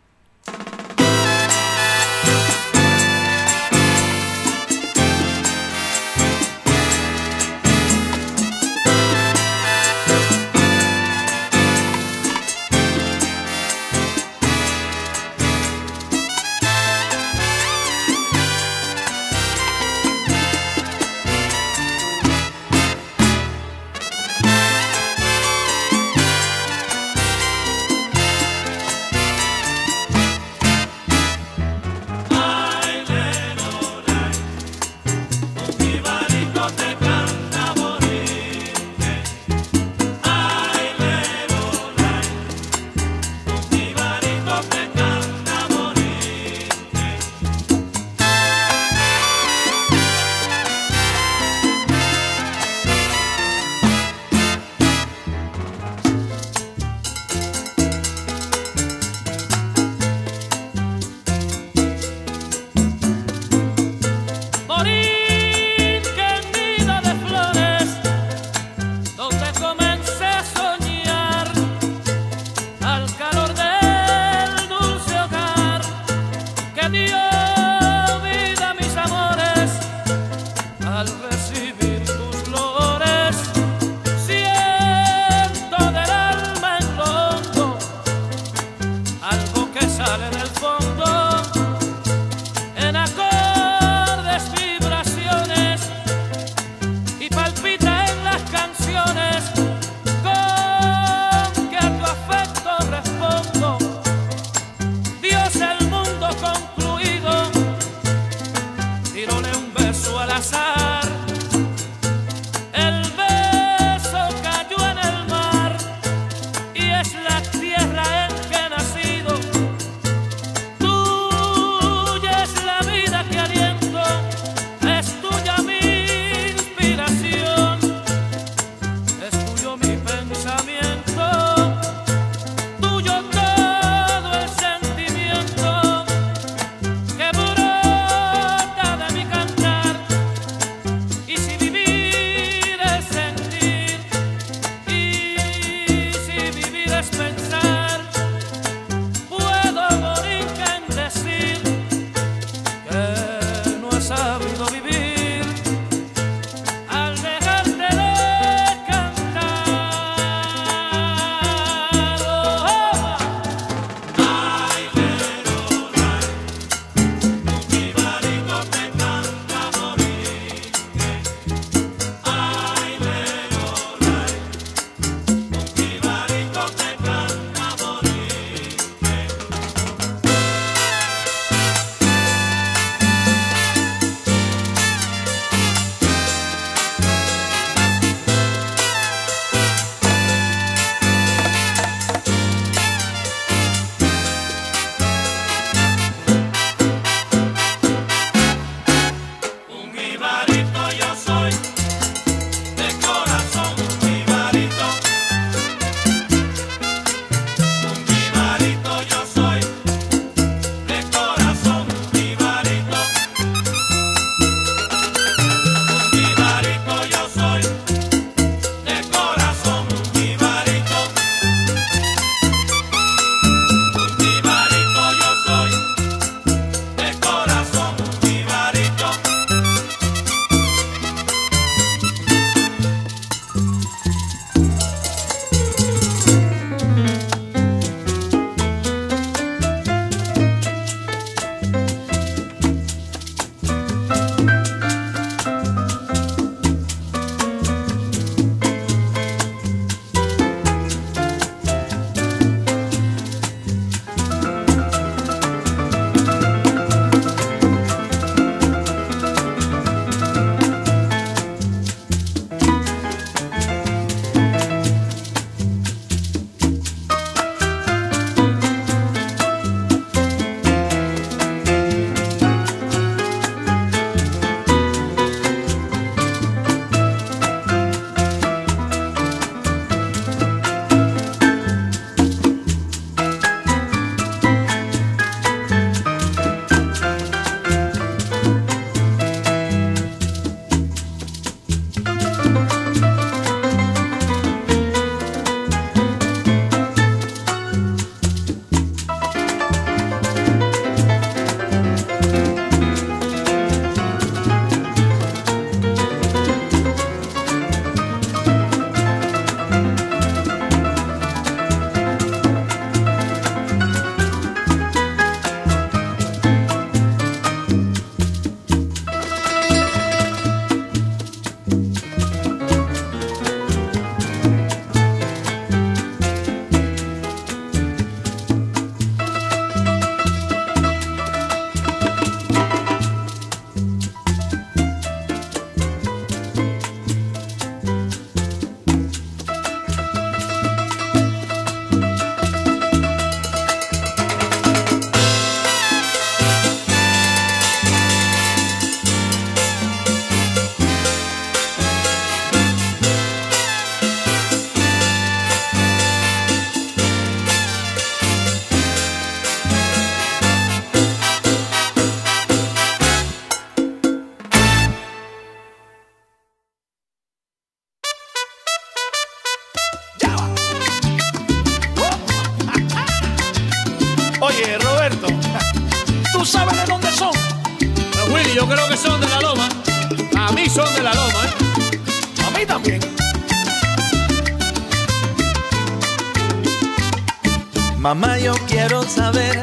Quiero 388.88 389.02
saber 389.02 389.60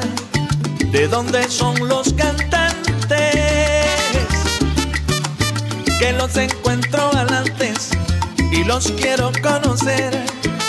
de 0.92 1.08
dónde 1.08 1.50
son 1.50 1.88
los 1.88 2.12
cantantes 2.12 3.18
que 5.98 6.12
los 6.18 6.36
encuentro 6.36 7.10
galantes 7.14 7.92
y 8.52 8.66
los 8.66 8.92
quiero 8.92 9.32
conocer 9.42 10.12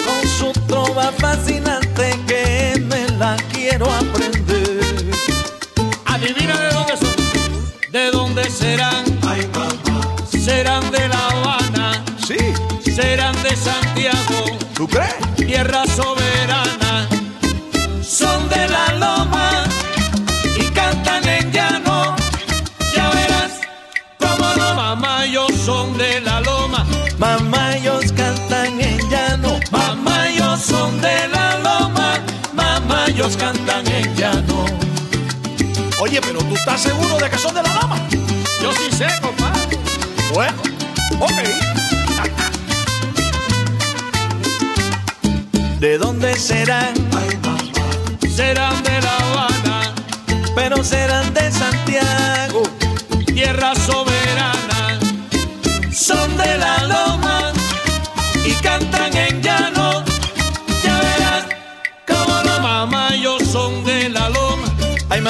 con 0.07 0.29
su 0.39 0.53
trova 0.69 1.11
fascinante 1.19 2.17
que 2.29 2.81
me 2.89 3.09
la 3.19 3.35
quiero 3.53 3.87
aprender. 3.93 5.11
Adivina 6.05 6.57
de 6.57 6.71
dónde 6.75 6.97
son, 6.97 7.91
de 7.91 8.11
dónde 8.13 8.51
serán. 8.51 9.05
Serán 10.31 10.89
de 10.93 11.09
La 11.09 11.29
Habana, 11.29 12.05
Sí. 12.25 12.37
serán 12.93 13.35
de 13.43 13.57
Santiago, 13.57 14.59
¿Tú 14.75 14.87
crees? 14.87 15.15
tierra 15.37 15.85
soberana. 15.87 16.14
Cantan 33.39 33.87
en 33.89 34.15
llano. 34.17 34.65
Oye, 36.01 36.21
pero 36.21 36.39
tú 36.41 36.55
estás 36.55 36.83
seguro 36.83 37.19
de 37.19 37.31
que 37.31 37.39
son 37.39 37.55
de 37.55 37.63
la 37.63 37.75
lama. 37.75 37.97
Yo 38.63 38.73
sí 38.73 38.97
sé, 38.97 39.07
compadre. 39.21 39.79
Bueno, 40.33 40.57
ok. 41.21 41.33
¿De 45.81 45.99
dónde 45.99 46.35
serán? 46.39 46.95
Serán 48.35 48.83
de 48.83 49.01
La 49.01 49.17
Habana, 49.17 49.95
Pero 50.55 50.83
serán 50.83 51.33
de 51.35 51.53
Santiago. 51.53 51.84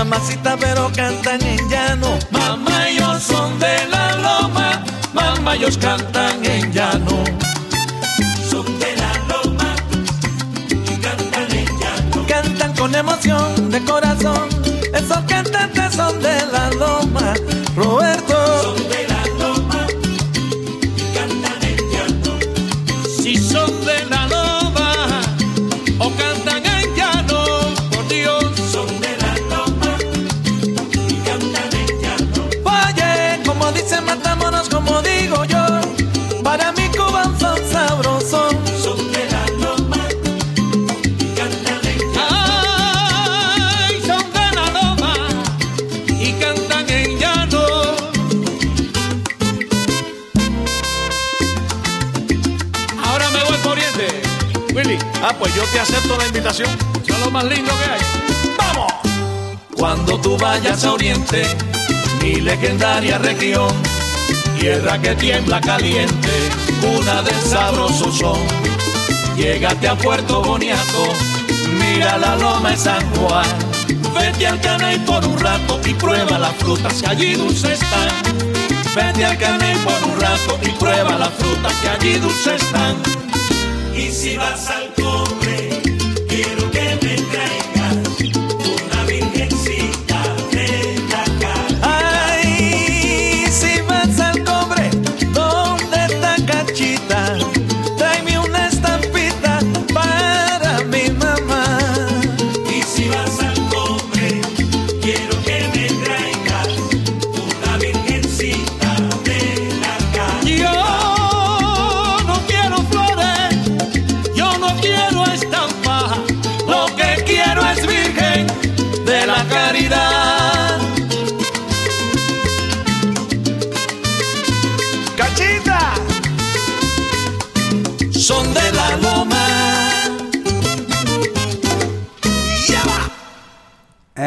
Mamacita, 0.04 0.56
pero 0.58 0.90
cantan 0.94 1.40
en 1.42 1.68
llano. 1.68 2.18
Mamá, 2.30 2.88
ellos 2.88 3.22
son 3.22 3.58
de 3.58 3.86
la 3.90 4.16
loma. 4.16 4.84
Mamá, 5.12 5.54
ellos 5.56 5.78
cantan 5.78 6.44
en 6.44 6.72
llano. 6.72 7.24
Son 8.48 8.66
de 8.78 8.96
la 8.96 9.12
loma 9.30 9.74
y 10.68 10.96
cantan 11.00 11.50
en 11.50 11.66
llano. 11.80 12.26
Cantan 12.28 12.74
con 12.74 12.94
emoción 12.94 13.70
de 13.70 13.80
corazón. 13.84 14.48
Esos 14.92 15.20
cantantes 15.26 15.94
son 15.94 16.20
de 16.20 16.46
la 16.52 16.70
loma. 16.70 17.34
Lo 57.24 57.30
más 57.30 57.44
lindo 57.44 57.72
que 57.78 57.90
hay. 57.90 58.00
¡Vamos! 58.58 58.92
Cuando 59.76 60.20
tú 60.20 60.36
vayas 60.36 60.84
a 60.84 60.92
Oriente, 60.92 61.42
mi 62.22 62.34
legendaria 62.36 63.16
región, 63.16 63.72
tierra 64.58 65.00
que 65.00 65.14
tiembla 65.14 65.58
caliente, 65.62 66.28
cuna 66.82 67.22
del 67.22 67.40
sabroso 67.40 68.12
son. 68.12 68.40
Llégate 69.36 69.88
a 69.88 69.96
Puerto 69.96 70.42
Boniato, 70.42 71.04
mira 71.80 72.18
la 72.18 72.36
loma 72.36 72.72
de 72.72 72.76
San 72.76 73.14
Juan. 73.14 73.46
Vete 74.14 74.46
al 74.46 74.60
caney 74.60 74.98
por 74.98 75.24
un 75.24 75.38
rato 75.38 75.80
y 75.86 75.94
prueba 75.94 76.38
las 76.38 76.54
frutas 76.56 77.00
que 77.00 77.08
allí 77.08 77.34
dulces 77.34 77.82
están. 77.82 78.10
Vete 78.94 79.24
al 79.24 79.38
caney 79.38 79.76
por 79.78 80.10
un 80.10 80.20
rato 80.20 80.58
y 80.62 80.68
prueba 80.72 81.16
las 81.16 81.32
frutas 81.34 81.72
que 81.80 81.88
allí 81.88 82.18
dulces 82.18 82.62
están. 82.62 82.96
Y 83.96 84.10
si 84.10 84.36
vas 84.36 84.68
al 84.68 84.93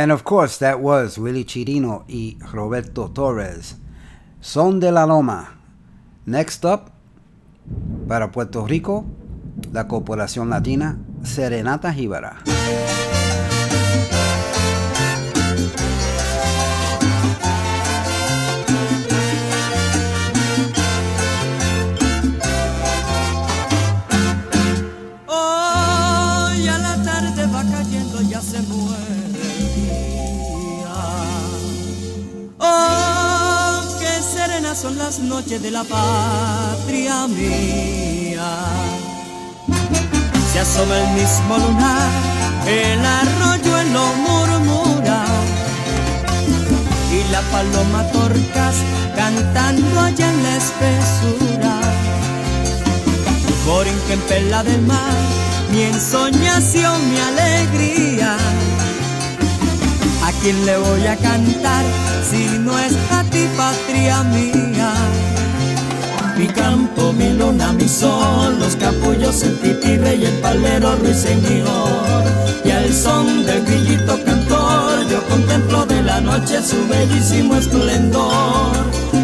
And 0.07 0.13
of 0.13 0.23
course, 0.23 0.57
that 0.59 0.79
was 0.79 1.17
Willie 1.17 1.43
Chirino 1.43 2.05
y 2.07 2.37
Roberto 2.53 3.09
Torres. 3.09 3.75
Son 4.39 4.79
de 4.79 4.89
la 4.89 5.05
Loma. 5.05 5.59
Next 6.25 6.63
up, 6.63 6.91
para 8.07 8.31
Puerto 8.31 8.65
Rico, 8.65 9.03
la 9.73 9.89
Corporación 9.89 10.49
Latina 10.49 10.97
Serenata 11.23 11.91
Jíbara. 11.91 12.37
Las 35.07 35.19
noches 35.19 35.61
de 35.61 35.71
la 35.71 35.85
patria 35.85 37.27
mía. 37.27 38.51
Se 40.51 40.59
asoma 40.59 40.95
el 41.03 41.09
mismo 41.19 41.57
lunar, 41.63 42.09
el 42.67 43.05
arroyo 43.21 43.79
en 43.83 43.93
lo 43.93 44.05
murmura. 44.25 45.23
Y 47.17 47.31
la 47.31 47.41
paloma 47.53 48.01
torcas 48.11 48.75
cantando 49.15 50.01
allá 50.01 50.27
en 50.29 50.43
la 50.43 50.53
espesura. 50.63 51.73
Borinquen 53.65 54.19
pela 54.27 54.61
del 54.61 54.81
mar, 54.81 55.19
mi 55.71 55.83
ensoñación, 55.83 56.97
mi 57.11 57.19
alegría. 57.31 58.37
¿A 60.37 60.39
quién 60.39 60.65
le 60.67 60.77
voy 60.77 61.07
a 61.07 61.15
cantar 61.15 61.83
si 62.29 62.59
no 62.59 62.77
es 62.77 62.93
a 63.11 63.23
ti, 63.23 63.49
patria 63.57 64.21
mía? 64.23 64.93
Mi 66.37 66.45
campo, 66.45 67.11
mi 67.11 67.33
luna, 67.33 67.73
mi 67.73 67.89
sol, 67.89 68.59
los 68.59 68.75
capullos, 68.75 69.41
el 69.41 69.59
rey, 69.99 70.25
el 70.25 70.33
palero 70.39 70.95
ruiseñor, 70.97 72.23
y 72.63 72.69
el 72.69 72.93
son 72.93 73.47
del 73.47 73.65
grillito 73.65 74.23
cantor 74.23 74.87
yo 75.09 75.23
contemplo 75.27 75.85
de 75.85 76.03
la 76.03 76.21
noche 76.21 76.61
su 76.61 76.87
bellísimo 76.87 77.55
esplendor. 77.55 78.73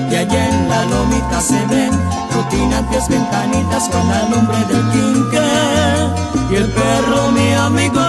Y 0.10 0.16
allá 0.16 0.50
en 0.50 0.70
la 0.70 0.86
lomita 0.86 1.42
se 1.42 1.64
ven 1.68 1.92
rutinantes 2.34 3.08
ventanitas 3.08 3.90
con 3.90 4.08
la 4.08 4.30
lumbre 4.30 4.58
del 4.70 4.84
quinque. 4.92 5.40
Y 6.52 6.56
el 6.56 6.68
perro, 6.70 7.32
mi 7.32 7.54
amigo 7.54 8.00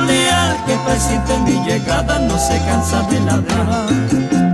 que 0.67 0.77
presiente 0.87 1.39
mi 1.41 1.65
llegada, 1.65 2.19
no 2.19 2.39
se 2.39 2.59
cansa 2.65 3.03
de 3.03 3.21
ladrar. 3.21 4.54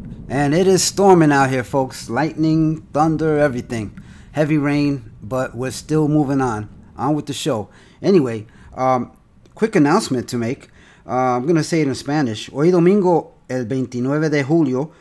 and 0.31 0.53
it 0.53 0.65
is 0.65 0.81
storming 0.81 1.33
out 1.33 1.49
here, 1.49 1.63
folks. 1.63 2.09
Lightning, 2.09 2.87
thunder, 2.93 3.37
everything. 3.37 3.91
Heavy 4.31 4.57
rain, 4.57 5.11
but 5.21 5.53
we're 5.53 5.71
still 5.71 6.07
moving 6.07 6.39
on. 6.39 6.69
On 6.95 7.13
with 7.13 7.25
the 7.25 7.33
show. 7.33 7.67
Anyway, 8.01 8.47
um, 8.73 9.11
quick 9.55 9.75
announcement 9.75 10.29
to 10.29 10.37
make. 10.37 10.69
Uh, 11.05 11.35
I'm 11.35 11.43
going 11.43 11.57
to 11.57 11.65
say 11.65 11.81
it 11.81 11.87
in 11.89 11.95
Spanish. 11.95 12.49
Hoy 12.49 12.71
domingo, 12.71 13.33
el 13.49 13.65
29 13.65 14.29
de 14.29 14.43
julio, 14.43 14.93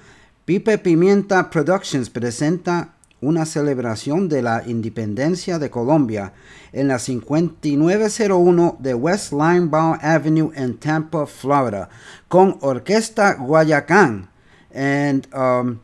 Pipe 0.46 0.78
Pimienta 0.78 1.48
Productions 1.48 2.10
presenta 2.10 2.88
una 3.22 3.46
celebración 3.46 4.28
de 4.28 4.42
la 4.42 4.64
independencia 4.66 5.60
de 5.60 5.70
Colombia 5.70 6.32
en 6.72 6.88
la 6.88 6.98
5901 6.98 8.78
de 8.80 8.94
West 8.94 9.32
Linebaugh 9.32 9.96
Avenue 10.02 10.50
en 10.56 10.76
Tampa, 10.78 11.24
Florida, 11.26 11.88
con 12.26 12.58
Orquesta 12.62 13.34
Guayacán. 13.34 14.29
And, 14.74 15.26
um, 15.34 15.78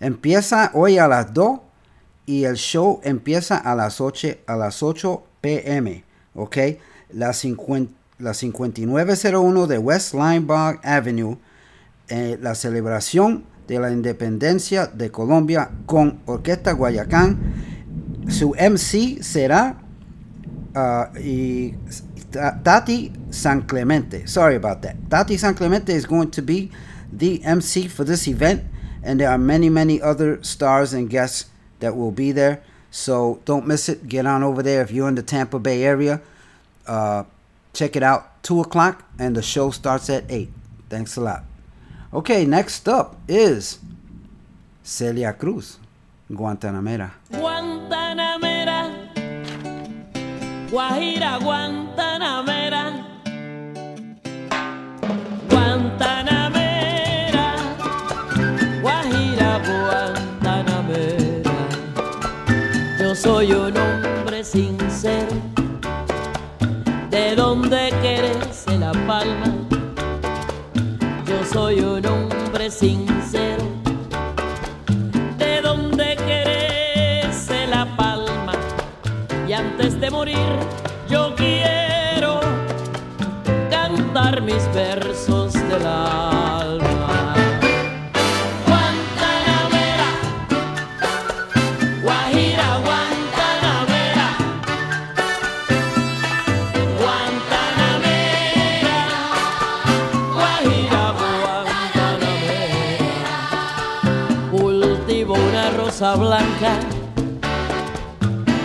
empieza 0.00 0.70
hoy 0.74 0.98
a 0.98 1.08
las 1.08 1.32
2 1.34 1.60
y 2.26 2.44
el 2.44 2.56
show 2.56 3.00
empieza 3.02 3.56
a 3.56 3.74
las 3.74 4.00
8, 4.00 4.28
a 4.46 4.56
las 4.56 4.82
8 4.82 5.22
pm. 5.40 6.04
¿Ok? 6.34 6.56
La, 7.12 7.32
50 7.32 7.92
la 8.18 8.34
5901 8.34 9.66
de 9.66 9.78
West 9.78 10.14
Linebaugh 10.14 10.78
Avenue. 10.82 11.36
eh, 12.08 12.36
la 12.40 12.54
celebración 12.54 13.44
de 13.66 13.78
la 13.78 13.90
independencia 13.90 14.86
de 14.86 15.10
Colombia 15.10 15.70
con 15.86 16.20
Orquesta 16.26 16.72
Guayacán. 16.72 17.38
Su 18.28 18.50
MC 18.54 19.22
será 19.22 19.76
uh, 20.74 21.18
y 21.18 21.74
Ta- 22.30 22.60
Tati 22.62 23.12
San 23.30 23.62
Clemente. 23.62 24.26
Sorry 24.26 24.56
about 24.56 24.80
that. 24.82 24.94
Tati 25.08 25.38
San 25.38 25.54
Clemente 25.54 25.94
is 25.94 26.06
going 26.06 26.28
to 26.28 26.42
be 26.42 26.70
the 27.12 27.44
MC 27.44 27.86
for 27.86 28.04
this 28.04 28.26
event, 28.26 28.64
and 29.02 29.20
there 29.20 29.30
are 29.30 29.38
many, 29.38 29.68
many 29.68 30.00
other 30.00 30.42
stars 30.42 30.92
and 30.94 31.10
guests 31.10 31.50
that 31.80 31.96
will 31.96 32.10
be 32.10 32.32
there. 32.32 32.62
So 32.90 33.40
don't 33.44 33.66
miss 33.66 33.88
it. 33.88 34.08
Get 34.08 34.26
on 34.26 34.42
over 34.42 34.62
there 34.62 34.82
if 34.82 34.90
you're 34.90 35.08
in 35.08 35.14
the 35.14 35.22
Tampa 35.22 35.58
Bay 35.58 35.84
area. 35.84 36.20
Uh, 36.86 37.24
check 37.72 37.96
it 37.96 38.02
out. 38.02 38.42
Two 38.42 38.60
o'clock, 38.60 39.04
and 39.18 39.36
the 39.36 39.42
show 39.42 39.70
starts 39.70 40.10
at 40.10 40.24
eight. 40.28 40.50
Thanks 40.88 41.16
a 41.16 41.20
lot. 41.20 41.44
Okay, 42.12 42.44
next 42.44 42.88
up 42.88 43.16
is 43.28 43.78
Celia 44.82 45.32
Cruz, 45.32 45.78
Guantanamera. 46.30 47.12
Guantanamera, 47.30 49.14
Guajira, 50.68 51.38
Guantanamera, 51.40 52.71
de 67.32 67.36
donde 67.36 67.88
crece 68.02 68.78
la 68.78 68.92
palma. 69.06 69.46
Yo 71.26 71.44
soy 71.50 71.80
un 71.80 72.04
hombre 72.04 72.70
sincero 72.70 73.21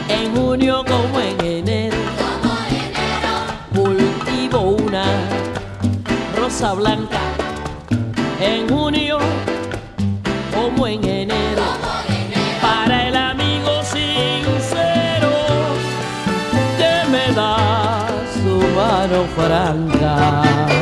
en 0.10 0.36
junio 0.36 0.86
como 0.86 1.20
en 1.20 1.44
enero, 1.44 1.98
cultivo 3.74 4.60
una 4.60 5.04
rosa 6.36 6.74
blanca, 6.74 7.20
en 8.40 8.70
junio 8.70 9.18
como 10.54 10.86
en 10.86 11.04
enero, 11.06 11.64
para 12.62 13.08
el 13.08 13.16
amigo 13.16 13.82
sincero 13.82 15.32
que 16.78 17.10
me 17.10 17.34
da 17.34 18.08
su 18.44 18.60
mano 18.76 19.26
franca. 19.36 20.77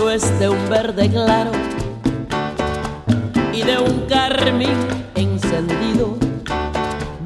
Verso 0.00 0.12
es 0.12 0.38
de 0.38 0.48
un 0.48 0.70
verde 0.70 1.10
claro 1.10 1.50
y 3.52 3.62
de 3.62 3.76
un 3.76 4.06
carmín 4.06 4.78
encendido. 5.14 6.16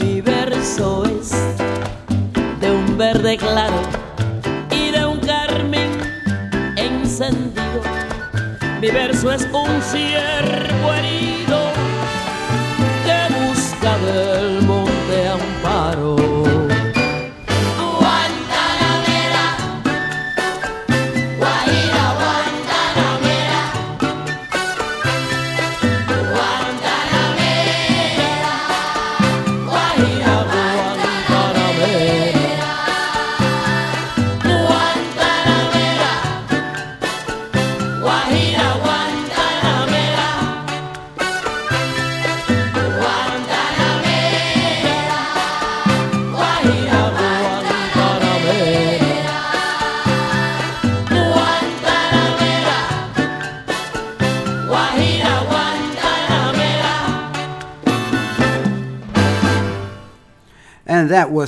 Mi 0.01 0.21
verso 0.21 1.05
es 1.05 1.31
de 2.61 2.73
un 2.73 2.99
verde 2.99 3.37
claro 3.37 3.81
y 4.73 4.91
de 4.91 5.07
un 5.07 5.21
carmín 5.21 5.93
encendido. 6.77 7.81
Mi 8.81 8.91
verso 8.91 9.31
es 9.31 9.45
un 9.53 9.81
ciervo 9.81 10.95
herido 10.95 11.34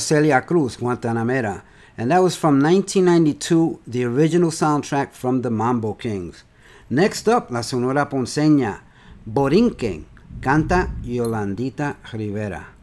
Celia 0.06 0.40
Cruz, 0.42 0.76
Guantanamera. 0.76 1.62
And 1.98 2.12
that 2.12 2.22
was 2.22 2.36
from 2.36 2.62
1992, 2.62 3.80
the 3.88 4.04
original 4.04 4.52
soundtrack 4.52 5.12
from 5.12 5.42
the 5.42 5.50
Mambo 5.50 5.94
Kings. 5.94 6.44
Next 6.88 7.28
up, 7.28 7.50
la 7.50 7.62
Sonora 7.62 8.06
Ponceña, 8.06 8.82
Borinquen, 9.28 10.04
canta 10.40 10.90
Yolandita 11.02 11.96
Rivera. 12.12 12.75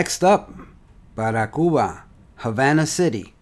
Next 0.00 0.24
up, 0.24 0.48
para 1.14 1.42
Havana 2.36 2.86
City. 2.86 3.34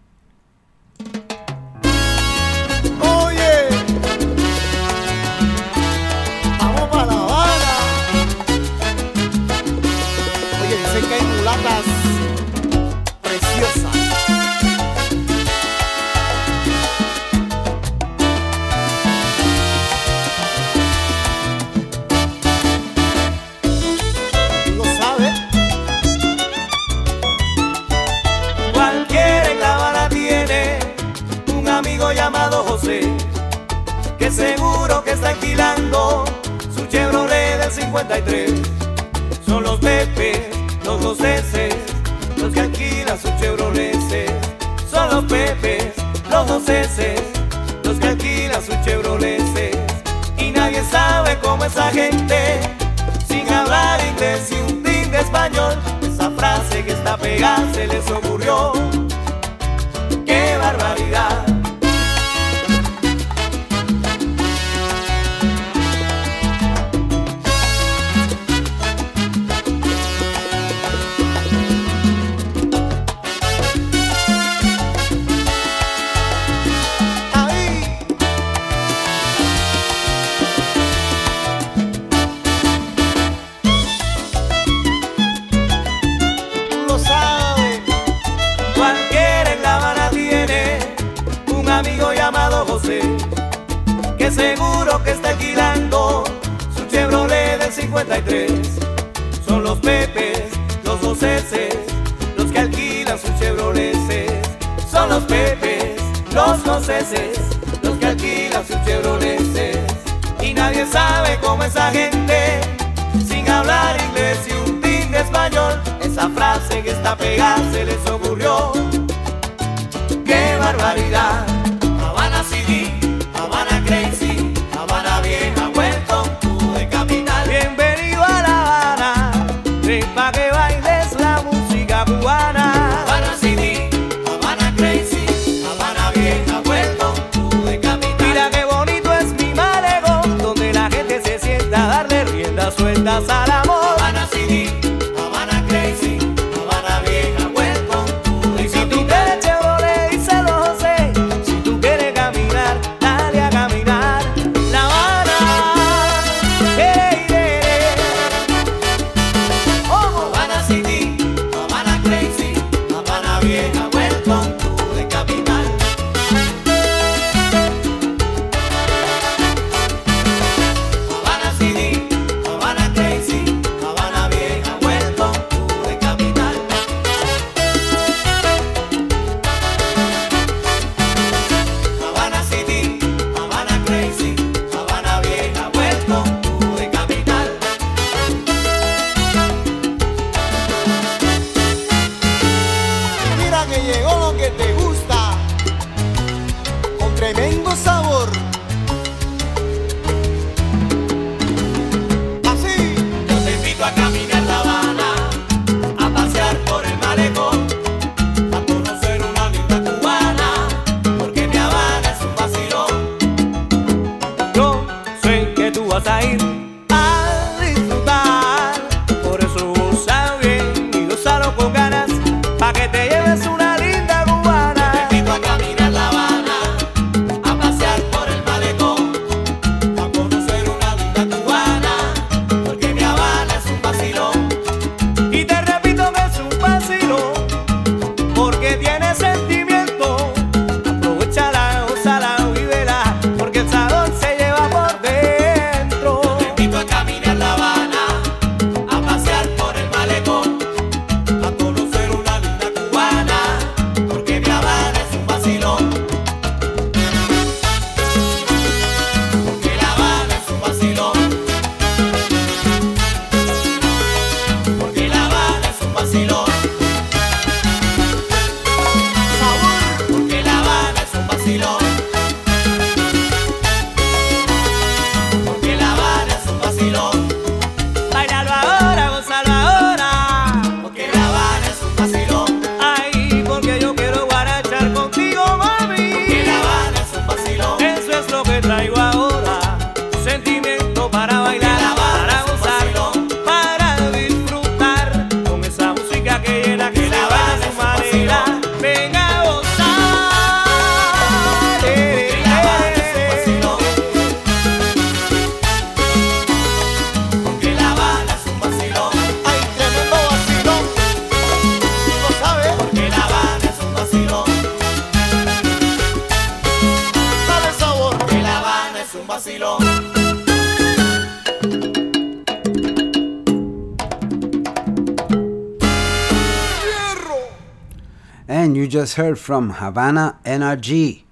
from 329.49 329.71
Havana 329.71 330.37
NRG. 330.45 331.23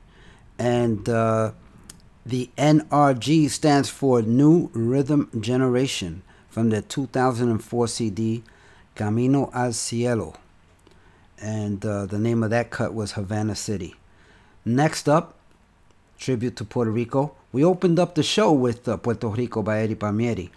And 0.57 1.07
uh, 1.07 1.51
the 2.25 2.49
NRG 2.57 3.47
stands 3.47 3.91
for 3.91 4.23
New 4.23 4.71
Rhythm 4.73 5.29
Generation 5.39 6.23
from 6.49 6.71
the 6.71 6.81
2004 6.81 7.87
CD 7.87 8.43
Camino 8.95 9.51
al 9.53 9.71
Cielo. 9.71 10.33
And 11.39 11.85
uh, 11.85 12.07
the 12.07 12.17
name 12.17 12.41
of 12.41 12.49
that 12.49 12.71
cut 12.71 12.95
was 12.95 13.11
Havana 13.11 13.53
City. 13.53 13.93
Next 14.65 15.07
up, 15.07 15.35
tribute 16.17 16.55
to 16.55 16.65
Puerto 16.65 16.89
Rico. 16.89 17.35
We 17.51 17.63
opened 17.63 17.99
up 17.99 18.15
the 18.15 18.23
show 18.23 18.51
with 18.51 18.87
uh, 18.87 18.97
Puerto 18.97 19.27
Rico 19.27 19.61
by 19.61 19.81
Eddie 19.81 19.93
Palmieri. 19.93 20.49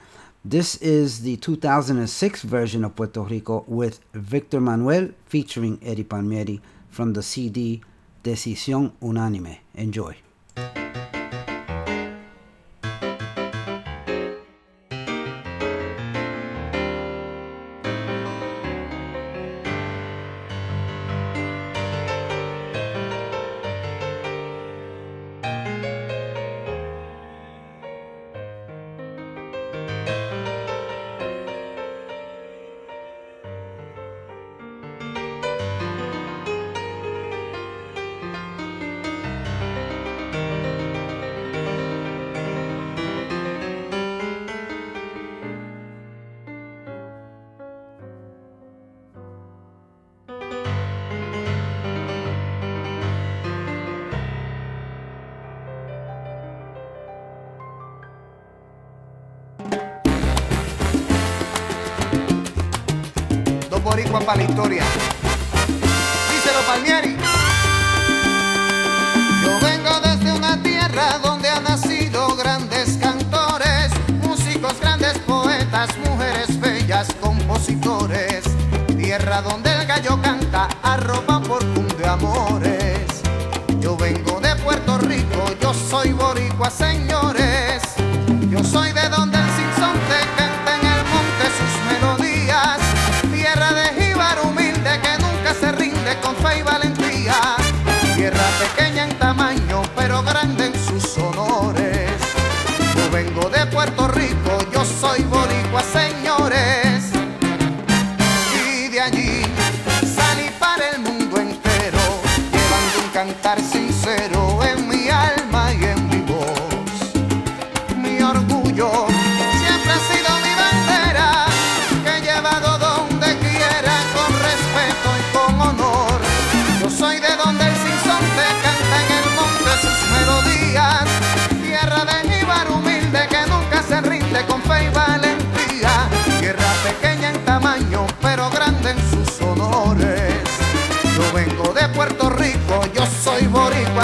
This 0.42 0.76
is 0.76 1.20
the 1.20 1.36
2006 1.36 2.40
version 2.40 2.84
of 2.84 2.96
Puerto 2.96 3.20
Rico 3.20 3.66
with 3.66 4.00
Victor 4.14 4.62
Manuel 4.62 5.10
featuring 5.26 5.78
Eddie 5.82 6.04
Palmieri 6.04 6.62
from 6.90 7.12
the 7.12 7.22
CD 7.22 7.80
Decisión 8.22 8.92
Unánime. 9.00 9.60
Enjoy. 9.74 10.29
I 86.62 86.68
saying 86.68 87.09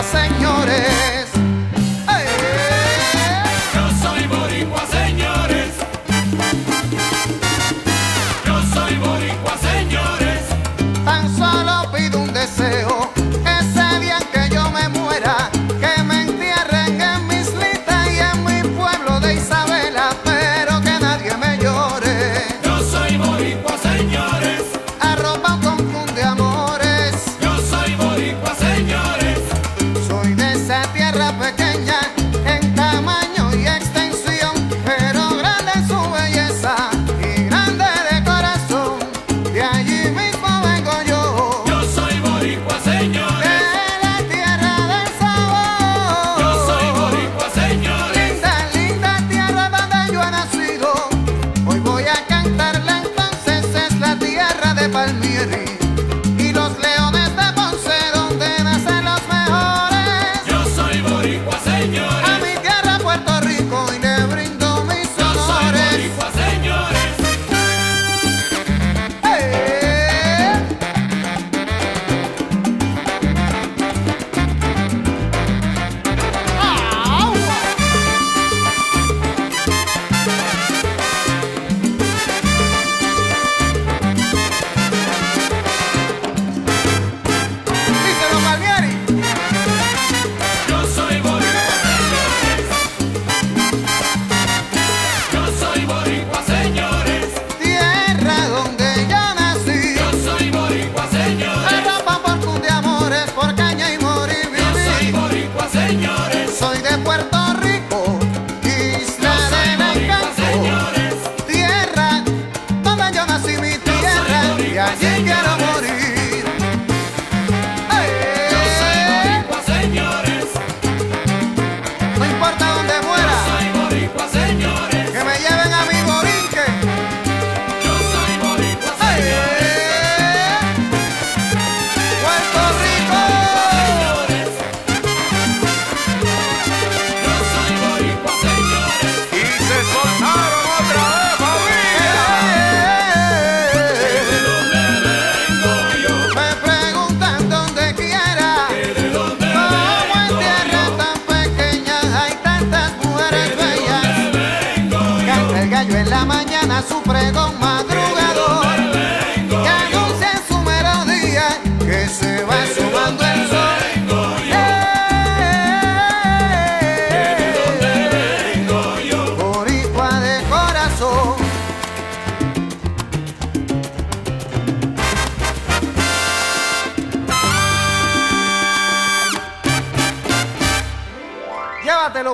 señores. 0.07 1.16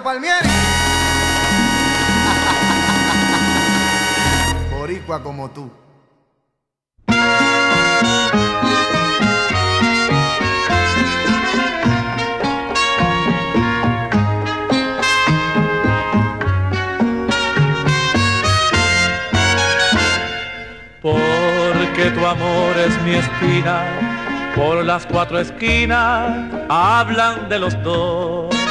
Palmieri. 0.03 0.49
Boricua 4.71 5.23
como 5.23 5.51
tú. 5.51 5.71
Porque 21.01 22.11
tu 22.15 22.27
amor 22.27 22.77
es 22.79 23.03
mi 23.03 23.15
espina, 23.15 24.53
por 24.55 24.85
las 24.85 25.07
cuatro 25.07 25.39
esquinas 25.39 26.51
hablan 26.69 27.49
de 27.49 27.59
los 27.59 27.83
dos 27.83 28.62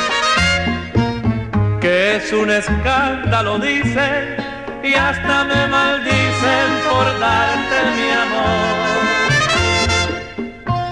que 1.81 2.15
es 2.17 2.31
un 2.31 2.49
escándalo, 2.51 3.57
dicen, 3.57 4.37
y 4.83 4.93
hasta 4.93 5.43
me 5.45 5.67
maldicen 5.67 6.69
por 6.87 7.19
darte 7.19 7.77
mi 7.97 8.11
amor. 8.25 8.91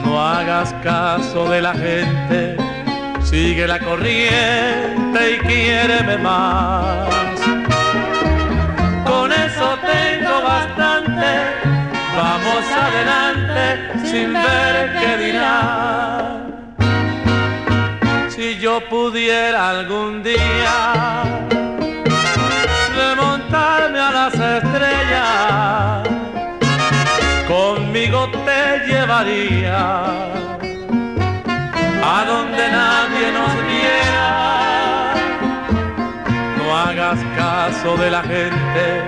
No 0.04 0.20
hagas 0.20 0.74
caso 0.84 1.48
de 1.50 1.62
la 1.62 1.74
gente, 1.74 2.58
sigue 3.22 3.68
la 3.68 3.80
corriente 3.80 5.34
y 5.36 5.38
quiéreme 5.48 6.18
más. 6.18 7.08
Con 9.06 9.32
eso 9.32 9.78
tengo 9.94 10.42
bastante, 10.42 11.32
vamos 12.18 12.66
adelante 12.76 14.10
sin 14.10 14.34
ver 14.34 14.92
qué 15.00 15.18
dirás. 15.26 16.39
Si 18.40 18.58
yo 18.58 18.80
pudiera 18.88 19.72
algún 19.72 20.24
día 20.24 20.94
remontarme 22.96 24.00
a 24.00 24.12
las 24.12 24.34
estrellas, 24.34 26.08
conmigo 27.50 28.30
te 28.46 28.88
llevaría 28.88 29.78
a 32.02 32.26
donde 32.26 32.64
nadie 32.72 33.26
nos 33.34 33.54
viera. 33.68 35.14
No 36.60 36.78
hagas 36.78 37.20
caso 37.36 37.98
de 37.98 38.10
la 38.10 38.24
gente, 38.24 39.04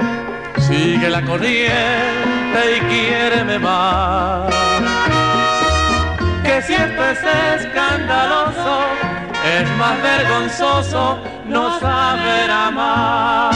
sigue 0.60 1.10
la 1.10 1.22
corriente 1.22 2.60
y 2.76 2.80
quiéreme 2.82 3.60
más. 3.60 4.54
Que 6.44 6.62
si 6.64 6.74
esto 6.74 7.02
es 7.12 7.20
escandaloso, 7.62 9.21
es 9.44 9.70
más 9.78 10.02
vergonzoso 10.02 11.20
no 11.46 11.80
saber 11.80 12.52
amar. 12.52 13.52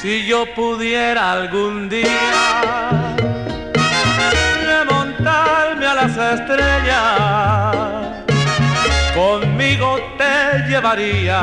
Si 0.00 0.24
yo 0.24 0.46
pudiera 0.54 1.32
algún 1.32 1.90
día 1.90 2.69
remontarme 6.30 6.36
a 6.36 6.36
las 6.36 6.40
estrellas, 6.40 7.76
conmigo 9.14 9.98
te 10.18 10.68
llevaría 10.68 11.40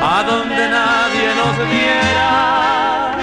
a 0.00 0.22
donde 0.26 0.68
nadie 0.68 1.34
nos 1.36 1.56
viera. 1.68 3.16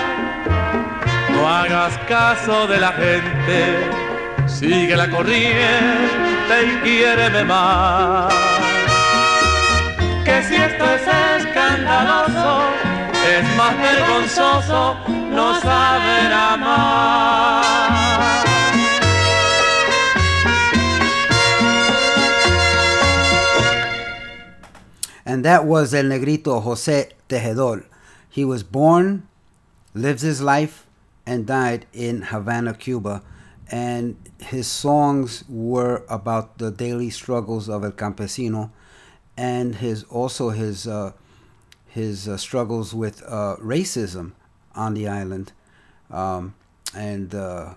No 1.30 1.47
hagas 1.47 1.97
caso 2.07 2.67
de 2.67 2.80
la 2.80 2.91
gente, 2.93 3.89
sigue 4.47 4.95
la 4.95 5.09
corriente 5.09 6.55
y 6.65 6.77
quiéreme 6.84 7.43
más. 7.43 8.34
Que 10.23 10.41
si 10.43 10.55
esto 10.55 10.85
es 10.85 11.01
escandaloso, 11.41 12.63
es 13.38 13.55
más 13.55 13.77
vergonzoso 13.77 14.97
no 15.31 15.59
saber 15.61 16.34
amar. 16.34 17.94
And 25.26 25.43
that 25.43 25.65
was 25.65 25.93
El 25.93 26.06
Negrito 26.06 26.60
Jose 26.60 27.10
Tejedor. 27.30 27.85
He 28.30 28.45
was 28.45 28.64
born, 28.64 29.27
lived 29.93 30.22
his 30.22 30.41
life, 30.41 30.85
and 31.26 31.45
died 31.47 31.85
in 31.93 32.23
Havana, 32.23 32.73
Cuba. 32.73 33.23
And 33.72 34.18
his 34.39 34.68
songs 34.68 35.43
were 35.49 36.03
about 36.07 36.60
the 36.60 36.69
daily 36.69 37.10
struggles 37.10 37.68
of 37.68 37.84
El 37.84 37.91
Campesino 37.93 38.69
and 39.38 39.76
his 39.76 40.03
also 40.06 40.49
his 40.49 40.88
uh, 40.88 41.11
his 41.88 42.27
uh, 42.27 42.38
struggles 42.38 42.93
with 42.93 43.23
uh, 43.23 43.56
racism 43.61 44.34
on 44.76 44.93
the 44.93 45.07
island. 45.07 45.53
Um, 46.11 46.53
and 46.93 47.34
uh, 47.34 47.76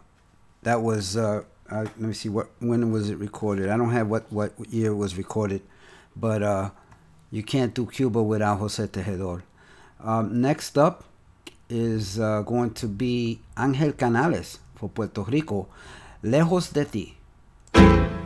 that 0.63 0.83
was, 0.83 1.17
uh, 1.17 1.45
uh, 1.71 1.83
let 1.83 2.01
me 2.01 2.13
see, 2.13 2.29
what 2.29 2.51
when 2.59 2.91
was 2.91 3.11
it 3.11 3.19
recorded? 3.19 3.69
I 3.69 3.77
don't 3.77 3.93
have 3.93 4.09
what, 4.09 4.31
what 4.33 4.53
year 4.71 4.91
it 4.91 4.97
was 4.97 5.17
recorded, 5.17 5.63
but 6.17 6.43
you 7.31 7.43
can't 7.43 7.75
do 7.75 7.87
Cuba 7.87 8.23
without 8.23 8.59
Jose 8.59 8.87
Tejedor. 8.87 9.43
Um, 10.03 10.41
next 10.41 10.79
up 10.79 11.05
is 11.69 12.19
uh, 12.19 12.43
going 12.43 12.73
to 12.75 12.87
be 12.87 13.41
Angel 13.59 13.93
Canales 13.93 14.59
for 14.75 14.89
Puerto 14.89 15.23
Rico, 15.23 15.69
Lejos 16.23 16.73
de 16.73 16.85
Ti. 16.85 18.18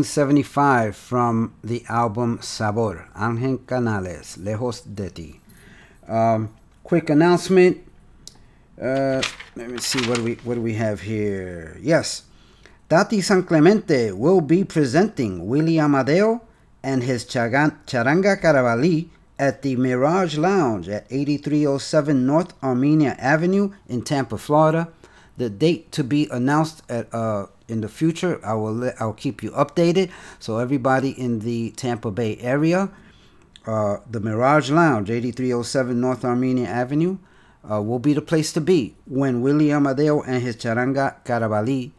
1975 0.00 0.96
from 0.96 1.52
the 1.62 1.84
album 1.90 2.38
Sabor, 2.40 3.06
Ángel 3.14 3.58
Canales, 3.66 4.38
Lejos 4.38 4.82
de 4.82 5.10
Ti. 5.10 5.40
Um, 6.08 6.48
quick 6.82 7.10
announcement. 7.10 7.76
Uh, 8.80 9.20
let 9.56 9.68
me 9.68 9.76
see 9.76 10.00
what 10.08 10.16
do 10.16 10.24
we 10.24 10.34
what 10.36 10.54
do 10.54 10.62
we 10.62 10.72
have 10.72 11.02
here. 11.02 11.76
Yes, 11.82 12.22
Tati 12.88 13.20
San 13.20 13.42
Clemente 13.42 14.10
will 14.12 14.40
be 14.40 14.64
presenting 14.64 15.46
Willie 15.46 15.78
Amadeo 15.78 16.40
and 16.82 17.02
his 17.02 17.26
chagan- 17.26 17.76
Charanga 17.84 18.40
Caravali 18.40 19.10
at 19.38 19.60
the 19.60 19.76
Mirage 19.76 20.38
Lounge 20.38 20.88
at 20.88 21.06
8307 21.10 22.24
North 22.26 22.54
Armenia 22.62 23.16
Avenue 23.18 23.72
in 23.86 24.00
Tampa, 24.00 24.38
Florida. 24.38 24.88
The 25.40 25.48
date 25.48 25.90
to 25.92 26.04
be 26.04 26.28
announced 26.30 26.82
at 26.90 27.08
uh, 27.14 27.46
in 27.66 27.80
the 27.80 27.88
future. 27.88 28.38
I 28.44 28.52
will 28.52 28.74
let, 28.74 29.00
I'll 29.00 29.14
keep 29.14 29.42
you 29.42 29.52
updated. 29.52 30.10
So 30.38 30.58
everybody 30.58 31.18
in 31.18 31.38
the 31.38 31.70
Tampa 31.70 32.10
Bay 32.10 32.36
area, 32.42 32.90
uh, 33.66 33.96
the 34.10 34.20
Mirage 34.20 34.70
Lounge, 34.70 35.08
8307 35.08 35.98
North 35.98 36.26
Armenia 36.26 36.68
Avenue, 36.68 37.16
uh, 37.64 37.80
will 37.80 37.98
be 37.98 38.12
the 38.12 38.20
place 38.20 38.52
to 38.52 38.60
be 38.60 38.94
when 39.06 39.40
William 39.40 39.86
Amadeo 39.86 40.20
and 40.20 40.42
his 40.42 40.56
Charanga 40.56 41.16
Caravali 41.24 41.92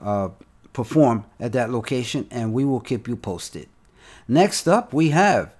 uh, 0.00 0.28
perform 0.72 1.24
at 1.40 1.50
that 1.54 1.70
location, 1.70 2.28
and 2.30 2.52
we 2.52 2.64
will 2.64 2.78
keep 2.78 3.08
you 3.08 3.16
posted. 3.16 3.68
Next 4.28 4.68
up, 4.68 4.92
we 4.92 5.10
have 5.10 5.52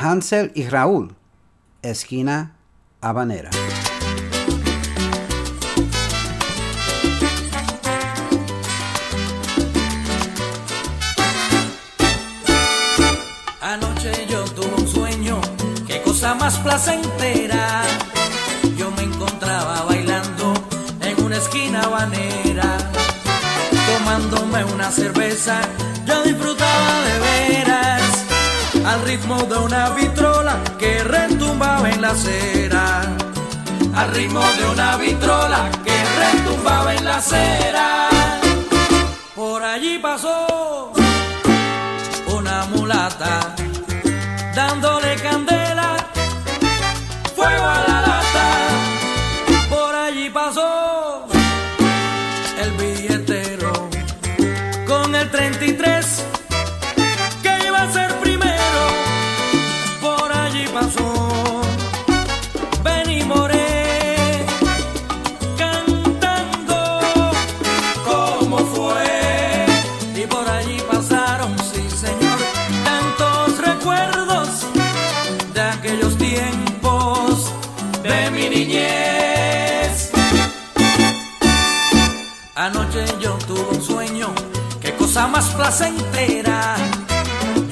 Hansel 0.00 0.50
y 0.56 0.68
Raúl, 0.68 1.14
Esquina 1.84 2.50
Habanera. 3.00 3.69
Más 16.50 16.58
placentera. 16.58 17.82
Yo 18.76 18.90
me 18.92 19.02
encontraba 19.02 19.84
bailando 19.84 20.52
en 21.00 21.24
una 21.24 21.36
esquina 21.36 21.80
habanera, 21.82 22.76
tomándome 23.88 24.64
una 24.64 24.90
cerveza, 24.90 25.60
yo 26.06 26.22
disfrutaba 26.22 26.92
de 27.06 27.18
veras, 27.28 28.02
al 28.84 29.02
ritmo 29.02 29.36
de 29.44 29.58
una 29.58 29.90
vitrola 29.90 30.56
que 30.78 31.04
retumbaba 31.04 31.88
en 31.88 32.00
la 32.02 32.10
acera. 32.10 33.02
Al 33.94 34.10
ritmo 34.12 34.40
de 34.58 34.64
una 34.72 34.96
vitrola 34.96 35.70
que 35.84 35.96
retumbaba 36.22 36.94
en 36.94 37.04
la 37.04 37.16
acera. 37.16 38.08
Por 39.34 39.62
allí 39.62 39.98
pasó 39.98 40.92
una 42.26 42.64
mulata 42.66 43.54
más 85.40 85.54
placentera. 85.54 86.76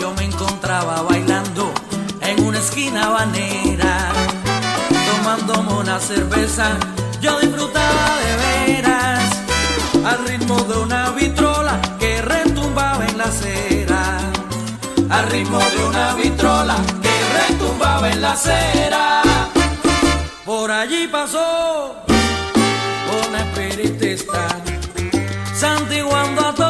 Yo 0.01 0.15
me 0.15 0.24
encontraba 0.24 1.03
bailando 1.03 1.70
en 2.23 2.43
una 2.47 2.59
esquina 2.59 3.05
habanera, 3.09 4.09
tomándome 5.09 5.74
una 5.74 6.01
cerveza, 6.01 6.78
yo 7.20 7.39
disfrutaba 7.40 8.07
de 8.24 8.32
veras, 8.47 9.23
al 10.11 10.19
ritmo 10.27 10.57
de 10.62 10.77
una 10.78 11.11
vitrola 11.11 11.78
que 11.99 12.23
retumbaba 12.23 13.05
en 13.07 13.19
la 13.19 13.24
acera, 13.24 14.03
al 15.11 15.27
ritmo 15.31 15.59
de 15.59 15.85
una 15.90 16.15
vitrola 16.15 16.77
que 17.03 17.15
retumbaba 17.39 18.11
en 18.11 18.23
la 18.23 18.32
acera. 18.32 19.23
Por 20.47 20.70
allí 20.70 21.07
pasó 21.09 21.97
una 23.28 23.39
espiritista, 23.45 24.49
santiguando 25.55 26.47
a 26.47 26.55
todos 26.55 26.68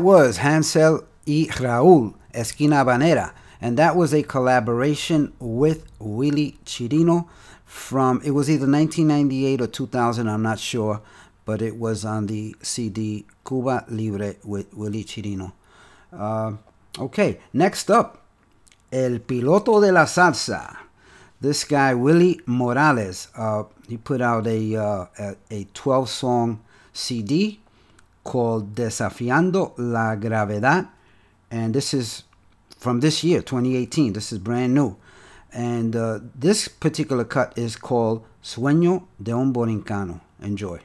was 0.00 0.38
Hansel 0.38 1.04
y 1.26 1.46
Raul, 1.50 2.14
Esquina 2.34 2.84
Habanera, 2.84 3.32
and 3.60 3.76
that 3.76 3.94
was 3.94 4.14
a 4.14 4.22
collaboration 4.22 5.32
with 5.38 5.86
Willie 5.98 6.58
Chirino 6.64 7.28
from, 7.64 8.20
it 8.24 8.32
was 8.32 8.50
either 8.50 8.66
1998 8.66 9.60
or 9.60 9.66
2000, 9.66 10.28
I'm 10.28 10.42
not 10.42 10.58
sure, 10.58 11.00
but 11.44 11.62
it 11.62 11.76
was 11.76 12.04
on 12.04 12.26
the 12.26 12.56
CD 12.62 13.26
Cuba 13.46 13.84
Libre 13.88 14.36
with 14.44 14.74
Willie 14.74 15.04
Chirino. 15.04 15.52
Uh, 16.12 16.52
okay, 16.98 17.38
next 17.52 17.90
up, 17.90 18.22
El 18.90 19.20
Piloto 19.20 19.80
de 19.80 19.92
la 19.92 20.04
Salsa. 20.04 20.76
This 21.40 21.64
guy, 21.64 21.94
Willie 21.94 22.40
Morales, 22.46 23.28
uh, 23.36 23.64
he 23.88 23.96
put 23.96 24.20
out 24.20 24.46
a, 24.46 24.76
uh, 24.76 25.34
a 25.50 25.64
12 25.72 26.08
song 26.08 26.60
CD 26.92 27.59
called 28.24 28.74
Desafiando 28.74 29.74
la 29.78 30.16
Gravedad. 30.16 30.88
And 31.50 31.74
this 31.74 31.94
is 31.94 32.24
from 32.78 33.00
this 33.00 33.24
year, 33.24 33.42
2018. 33.42 34.12
This 34.12 34.32
is 34.32 34.38
brand 34.38 34.74
new. 34.74 34.96
And 35.52 35.96
uh, 35.96 36.20
this 36.34 36.68
particular 36.68 37.24
cut 37.24 37.52
is 37.56 37.76
called 37.76 38.24
Sueño 38.42 39.06
de 39.22 39.32
un 39.32 39.52
Borincano. 39.52 40.20
Enjoy. 40.42 40.80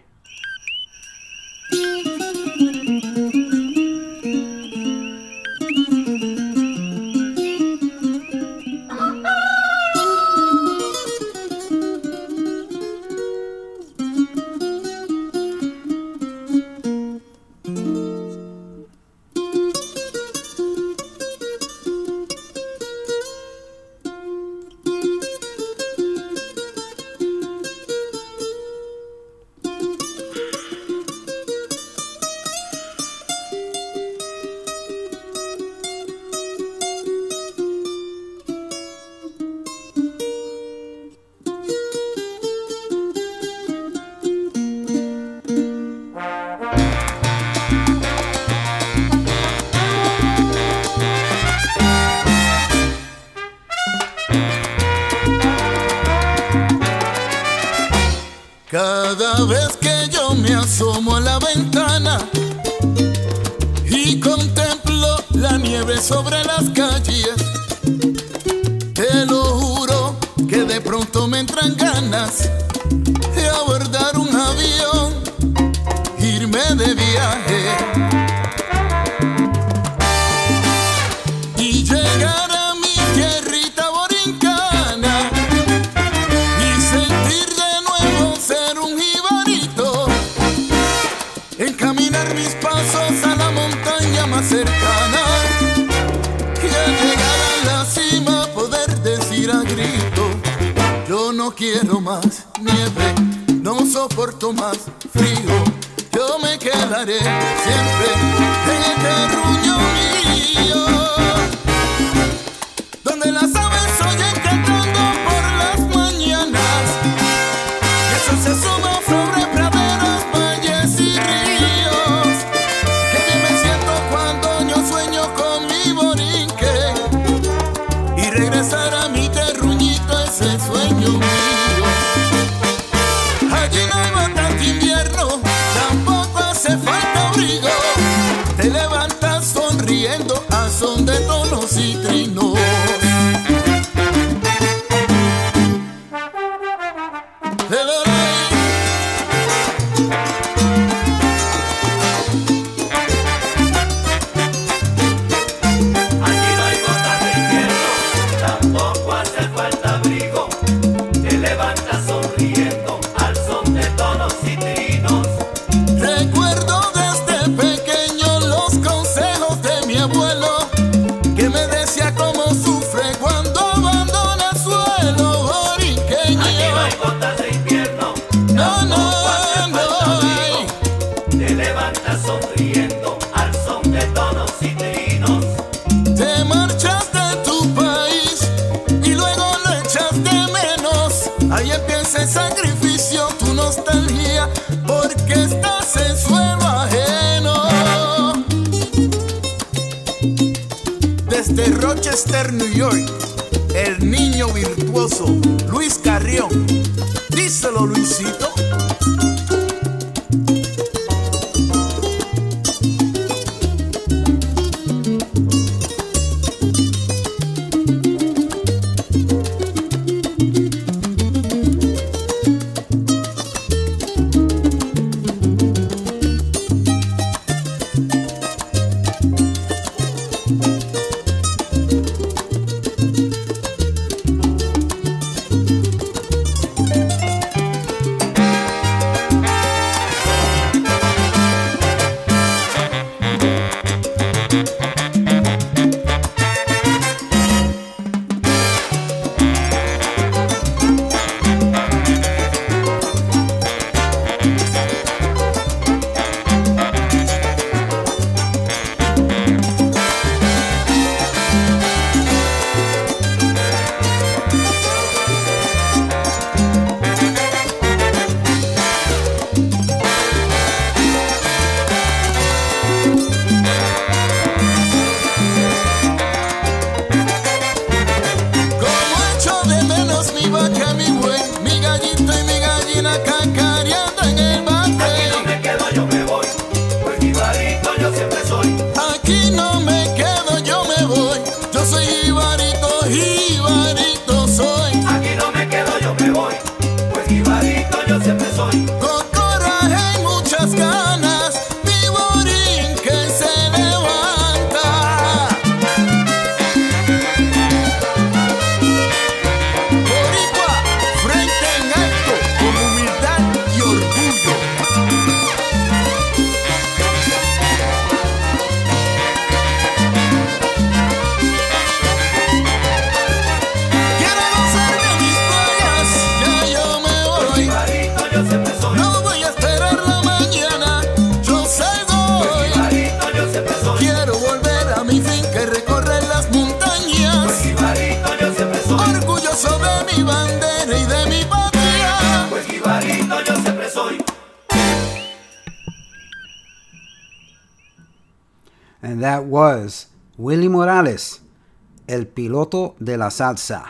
La 353.17 353.29
Salsa. 353.29 353.87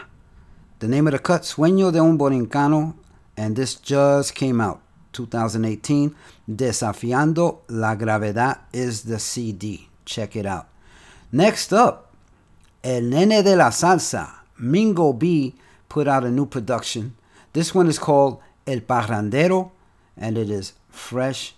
The 0.80 0.88
name 0.88 1.08
of 1.08 1.14
the 1.14 1.20
cut, 1.20 1.44
Sueño 1.44 1.92
de 1.92 2.00
un 2.00 2.18
Borincano, 2.18 2.96
and 3.38 3.56
this 3.56 3.76
just 3.76 4.36
came 4.36 4.62
out, 4.62 4.82
2018. 5.14 6.16
Desafiando 6.50 7.60
la 7.70 7.96
Gravedad 7.96 8.60
is 8.74 9.04
the 9.04 9.20
CD. 9.20 9.88
Check 10.06 10.36
it 10.36 10.46
out. 10.46 10.68
Next 11.32 11.74
up, 11.74 12.14
El 12.84 13.10
Nene 13.10 13.42
de 13.42 13.56
la 13.56 13.70
Salsa, 13.70 14.30
Mingo 14.60 15.14
B, 15.14 15.56
put 15.90 16.08
out 16.08 16.24
a 16.24 16.30
new 16.30 16.46
production. 16.46 17.16
This 17.54 17.74
one 17.74 17.88
is 17.88 17.98
called 17.98 18.42
El 18.68 18.82
Parrandero, 18.82 19.72
and 20.18 20.38
it 20.38 20.50
is 20.50 20.74
fresh 20.90 21.56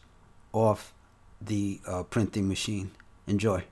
off 0.54 0.94
the 1.42 1.80
uh, 1.88 2.04
printing 2.04 2.48
machine. 2.48 2.92
Enjoy. 3.28 3.64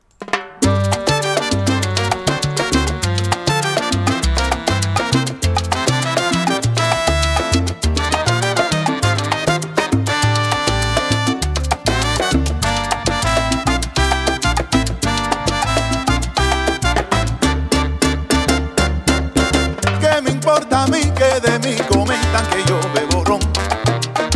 Importa 20.56 20.84
a 20.84 20.88
mí 20.88 21.02
que 21.02 21.40
de 21.42 21.60
mí 21.60 21.76
comentan 21.90 22.46
que 22.48 22.64
yo 22.66 22.80
bebo 22.94 23.24
ron? 23.26 23.40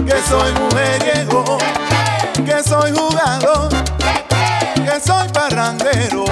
Que 0.06 0.22
soy 0.28 0.52
mujeriego, 0.54 1.58
que 2.46 2.62
soy 2.62 2.92
jugador, 2.92 3.70
que 4.76 5.00
soy 5.00 5.30
parrandero. 5.30 6.26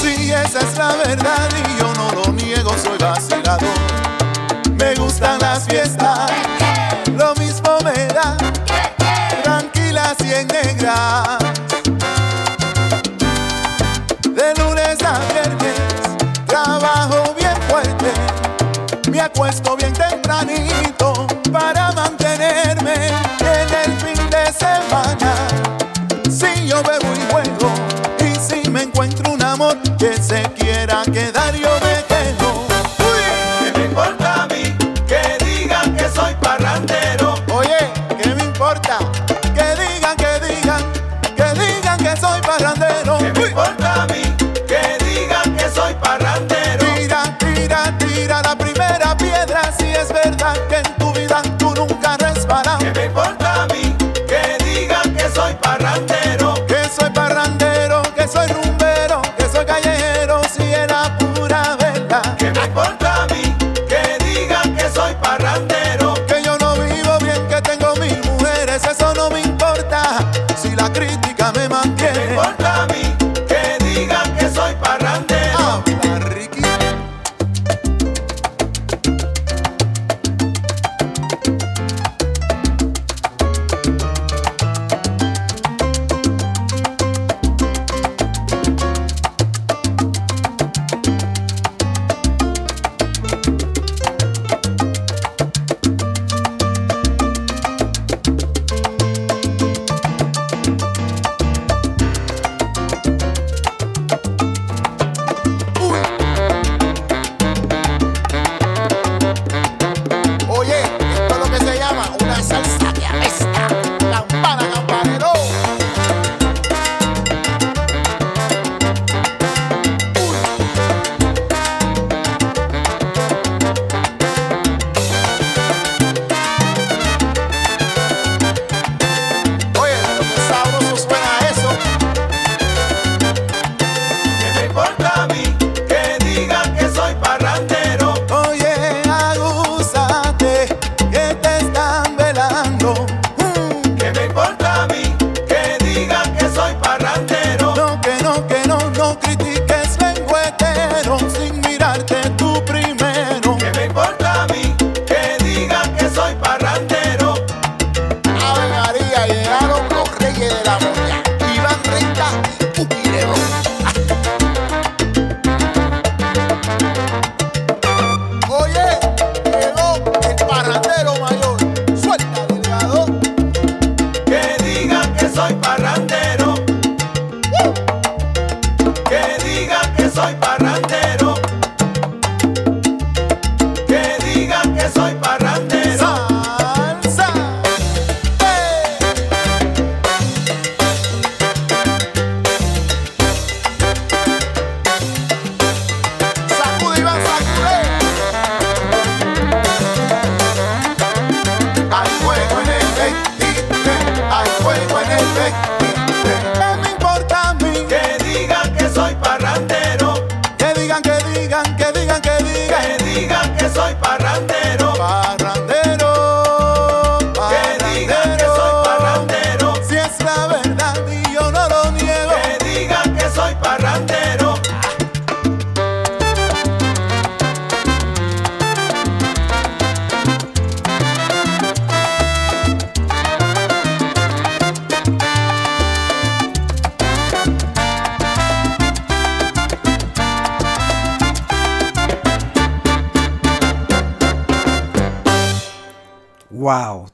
Si 0.00 0.32
esa 0.32 0.60
es 0.60 0.78
la 0.78 0.94
verdad 0.96 1.48
y 1.52 1.80
yo 1.80 1.92
no 1.94 2.10
lo 2.12 2.32
niego, 2.32 2.74
soy 2.82 2.96
vacilador. 2.98 3.68
Me 4.78 4.94
gustan 4.94 5.40
las 5.40 5.66
fiestas, 5.66 6.30
lo 7.14 7.34
mismo 7.34 7.78
me 7.84 8.06
da, 8.06 8.36
tranquilas 9.42 10.16
y 10.24 10.32
en 10.32 10.48
negras. 10.48 11.67
puesto 19.38 19.76
bien 19.76 19.92
tempranito. 19.92 20.87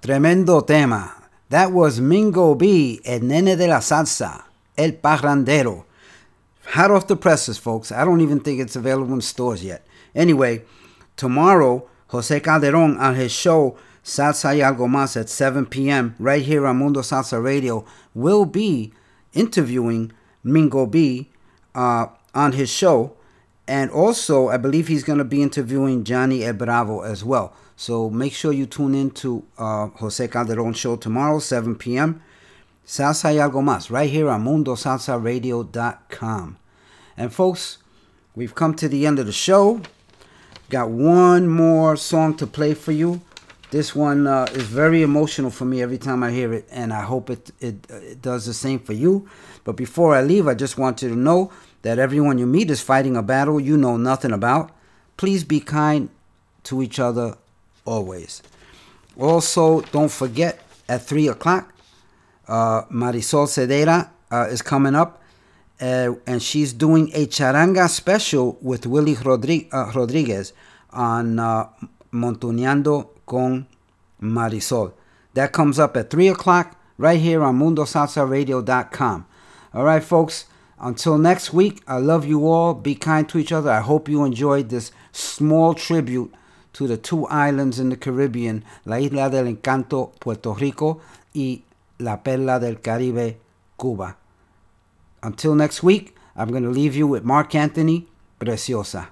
Tremendo 0.05 0.61
tema. 0.67 1.15
That 1.49 1.73
was 1.73 1.99
Mingo 1.99 2.55
B, 2.55 3.01
El 3.07 3.21
Nene 3.21 3.57
de 3.57 3.67
la 3.67 3.79
Salsa, 3.79 4.45
El 4.77 4.93
Parrandero. 4.93 5.87
Hot 6.67 6.91
off 6.91 7.07
the 7.07 7.17
presses, 7.17 7.57
folks. 7.57 7.91
I 7.91 8.05
don't 8.05 8.21
even 8.21 8.41
think 8.41 8.61
it's 8.61 8.77
available 8.77 9.15
in 9.15 9.23
stores 9.23 9.65
yet. 9.65 9.87
Anyway, 10.15 10.63
tomorrow, 11.17 11.89
Jose 12.09 12.39
Calderon 12.41 12.99
on 12.99 13.15
his 13.15 13.33
show 13.33 13.79
Salsa 14.05 14.55
y 14.55 14.61
Algo 14.61 14.87
Más 14.87 15.19
at 15.19 15.31
7 15.31 15.65
p.m. 15.65 16.15
right 16.19 16.43
here 16.43 16.67
on 16.67 16.77
Mundo 16.77 17.01
Salsa 17.01 17.43
Radio 17.43 17.87
will 18.15 18.45
be 18.45 18.93
interviewing 19.33 20.13
Mingo 20.43 20.85
B 20.85 21.31
uh, 21.75 22.09
on 22.35 22.53
his 22.53 22.69
show. 22.69 23.17
And 23.67 23.91
also, 23.91 24.49
I 24.49 24.59
believe 24.59 24.89
he's 24.89 25.03
going 25.03 25.17
to 25.17 25.25
be 25.25 25.43
interviewing 25.43 26.05
Johnny 26.05 26.45
El 26.45 26.53
Bravo 26.53 27.01
as 27.01 27.25
well. 27.25 27.55
So 27.77 28.09
make 28.09 28.33
sure 28.33 28.53
you 28.53 28.67
tune 28.67 28.95
in 28.95 29.11
to 29.13 29.43
uh, 29.59 29.89
Jose 29.89 30.29
Calderon 30.29 30.75
show 30.75 30.95
tomorrow, 30.97 31.41
7 31.41 31.75
p.m. 31.77 32.23
Salsa 32.87 33.35
y 33.35 33.41
Algo 33.41 33.63
Más, 33.63 33.91
right 33.91 34.11
here 34.11 34.29
on 34.29 34.45
MundoSalsaRadio.com. 34.45 36.59
And 37.17 37.33
folks, 37.33 37.79
we've 38.35 38.55
come 38.55 38.75
to 38.75 38.87
the 38.89 39.07
end 39.07 39.19
of 39.19 39.25
the 39.27 39.33
show. 39.33 39.81
Got 40.69 40.91
one 40.91 41.49
more 41.49 41.97
song 41.97 42.37
to 42.37 42.47
play 42.47 42.75
for 42.75 42.93
you. 42.93 43.23
This 43.71 43.95
one 43.95 44.27
uh, 44.27 44.47
is 44.53 44.65
very 44.65 45.03
emotional 45.03 45.51
for 45.51 45.65
me 45.65 45.81
every 45.83 45.97
time 45.99 46.23
I 46.23 46.31
hear 46.31 46.53
it, 46.53 46.69
and 46.71 46.93
I 46.93 47.01
hope 47.03 47.31
it, 47.31 47.51
it, 47.59 47.91
it 47.91 48.23
does 48.23 48.47
the 48.47 48.55
same 48.55 48.79
for 48.79 48.93
you. 48.93 49.29
But 49.65 49.75
before 49.77 50.15
I 50.15 50.23
leave, 50.23 50.47
I 50.47 50.55
just 50.55 50.79
want 50.79 51.03
you 51.03 51.09
to 51.09 51.17
know 51.17 51.51
that 51.83 51.99
everyone 51.99 52.39
you 52.39 52.47
meet 52.47 52.71
is 52.71 52.81
fighting 52.81 53.17
a 53.17 53.23
battle 53.23 53.59
you 53.59 53.77
know 53.77 53.97
nothing 53.97 54.31
about. 54.31 54.71
Please 55.17 55.43
be 55.43 55.59
kind 55.61 56.09
to 56.65 56.83
each 56.83 57.01
other 57.01 57.37
always. 57.85 58.43
Also, 59.19 59.81
don't 59.93 60.11
forget 60.11 60.61
at 60.89 61.03
3 61.03 61.29
o'clock, 61.29 61.73
uh, 62.49 62.83
Marisol 62.87 63.47
Cedera 63.47 64.11
uh, 64.31 64.47
is 64.51 64.63
coming 64.63 64.95
up, 64.95 65.23
uh, 65.81 66.13
and 66.27 66.43
she's 66.43 66.73
doing 66.73 67.11
a 67.15 67.27
charanga 67.27 67.89
special 67.89 68.59
with 68.61 68.87
Willie 68.87 69.15
Rodri- 69.17 69.69
uh, 69.73 69.93
Rodriguez 69.95 70.53
on 70.91 71.39
uh, 71.39 71.69
Montuneando 72.13 73.09
con 73.27 73.67
Marisol. 74.21 74.93
That 75.35 75.53
comes 75.53 75.79
up 75.79 75.97
at 75.97 76.11
3 76.11 76.29
o'clock 76.29 76.77
right 76.99 77.21
here 77.21 77.43
on 77.43 77.59
MundoSalsaRadio.com. 77.59 79.27
All 79.73 79.85
right, 79.85 80.03
folks. 80.05 80.47
Until 80.79 81.19
next 81.19 81.53
week, 81.53 81.83
I 81.89 81.99
love 81.99 82.27
you 82.27 82.47
all. 82.47 82.75
Be 82.75 82.95
kind 82.95 83.29
to 83.29 83.39
each 83.39 83.53
other. 83.53 83.71
I 83.71 83.81
hope 83.81 84.09
you 84.09 84.25
enjoyed 84.25 84.69
this 84.69 84.93
small 85.13 85.75
tribute 85.75 86.33
to 86.75 86.87
the 86.87 86.97
two 86.97 87.27
islands 87.29 87.79
in 87.79 87.89
the 87.89 87.97
Caribbean, 87.97 88.65
La 88.85 88.97
Isla 88.97 89.31
del 89.31 89.47
Encanto, 89.47 90.13
Puerto 90.21 90.55
Rico, 90.55 91.01
y 91.33 91.63
La 91.99 92.23
Perla 92.23 92.59
del 92.59 92.81
Caribe, 92.81 93.39
Cuba. 93.79 94.17
Until 95.23 95.55
next 95.55 95.83
week, 95.83 96.15
I'm 96.37 96.51
going 96.51 96.65
to 96.65 96.71
leave 96.71 96.95
you 96.95 97.07
with 97.07 97.25
Mark 97.25 97.55
Anthony, 97.55 98.09
Preciosa. 98.39 99.11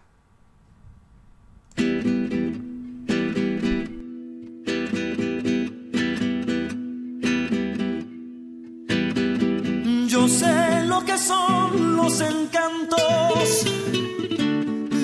Yo 10.08 10.28
sé 10.28 10.84
lo 10.86 11.00
que 11.04 11.16
son 11.16 11.96
los 11.96 12.20
encantos 12.20 13.64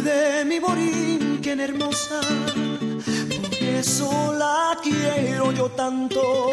de 0.04 0.44
mi 0.44 0.58
Hermosa, 1.48 2.20
por 3.40 3.54
eso 3.54 4.34
la 4.38 4.76
quiero 4.82 5.50
yo 5.52 5.70
tanto, 5.70 6.50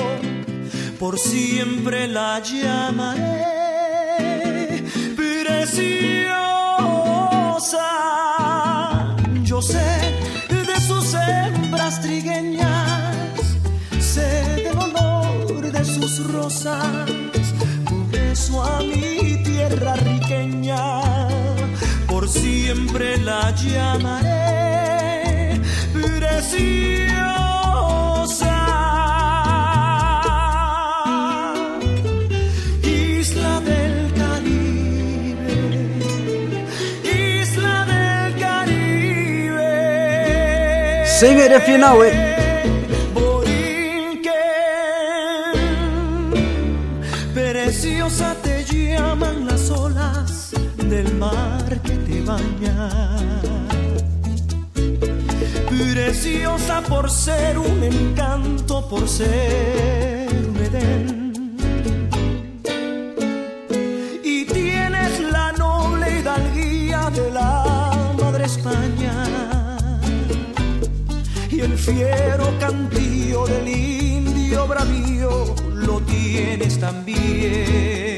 por 0.97 1.19
siempre 1.19 2.07
la 2.07 2.39
llamaré 2.39 3.43
preciosa. 5.17 6.35
Yo 9.43 9.61
sé 9.61 10.13
de 10.49 10.79
sus 10.79 11.13
hembras 11.13 12.01
trigueñas, 12.01 13.15
sé 13.99 14.63
del 14.63 14.77
olor 14.77 15.71
de 15.73 15.83
sus 15.83 16.31
rosas 16.31 17.05
por 17.85 18.15
eso 18.15 18.63
a 18.63 18.79
mi 18.79 19.43
tierra 19.43 19.95
riqueña, 19.95 21.01
por 22.25 22.33
siempre 22.33 23.17
la 23.17 23.53
llamaré 23.55 24.81
preciosa. 25.93 27.25
Isla 32.81 33.59
del 33.61 34.13
Caribe, 34.13 35.57
isla 37.03 37.85
del 37.85 38.35
Caribe. 38.39 39.75
Sing 41.19 41.37
it 41.37 41.51
if 41.51 41.67
you 41.67 41.77
know 41.77 42.01
it. 42.01 42.13
Preciosa 47.33 48.35
te 48.41 48.63
llaman 48.63 49.45
las 49.45 49.69
olas 49.69 50.51
del 50.89 51.13
mar 51.15 51.81
que 51.81 52.04
te 52.25 52.31
baña. 52.31 52.89
Preciosa 55.67 56.81
por 56.81 57.09
ser 57.09 57.57
un 57.57 57.83
encanto, 57.83 58.87
por 58.87 59.07
ser 59.07 60.29
un 60.49 60.57
Edén. 60.57 61.57
Y 64.23 64.45
tienes 64.45 65.19
la 65.31 65.51
noble 65.53 66.19
hidalguía 66.19 67.09
de 67.11 67.31
la 67.31 68.13
madre 68.19 68.45
España 68.45 69.25
y 71.49 71.59
el 71.61 71.77
fiero 71.77 72.53
cantío 72.59 73.45
del 73.45 73.67
indio 73.67 74.67
bravío 74.67 75.55
lo 75.73 75.99
tienes 76.01 76.79
también. 76.79 78.14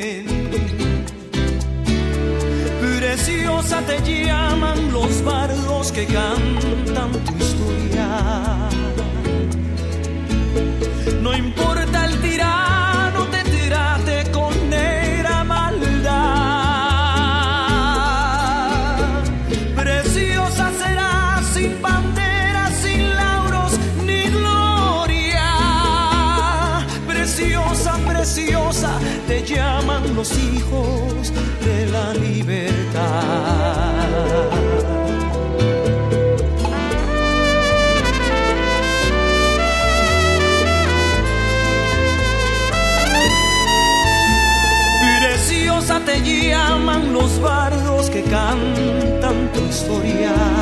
Preciosa 3.17 3.81
te 3.81 3.99
llaman 4.25 4.91
los 4.93 5.23
bardos 5.23 5.91
que 5.91 6.05
cantan 6.05 7.11
tu 7.25 7.35
historia. 7.35 8.69
No 11.23 11.35
importa 11.35 12.05
el 12.05 12.21
tirano 12.21 12.86
los 30.17 30.31
hijos 30.39 31.31
de 31.63 31.85
la 31.91 32.11
libertad. 32.15 33.03
Preciosa 45.19 45.99
te 46.03 46.19
llaman 46.21 47.13
los 47.13 47.39
bardos 47.39 48.09
que 48.09 48.23
cantan 48.23 49.51
tu 49.53 49.61
historia. 49.69 50.56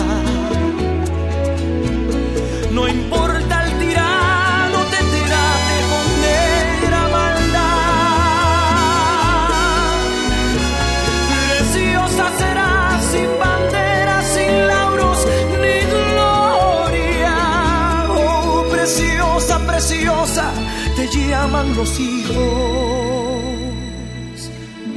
Los 21.76 22.00
hijos 22.00 22.34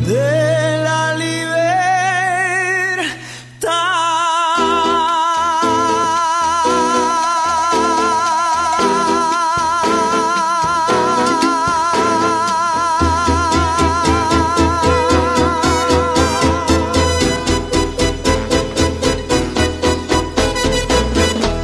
de 0.06 0.82
la 0.84 1.16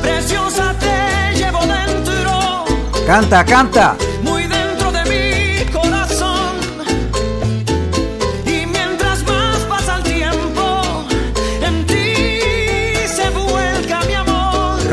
Preciosa 0.02 0.74
te 0.80 1.36
llevo 1.36 1.60
dentro 1.66 2.64
Canta, 3.06 3.44
canta. 3.44 3.96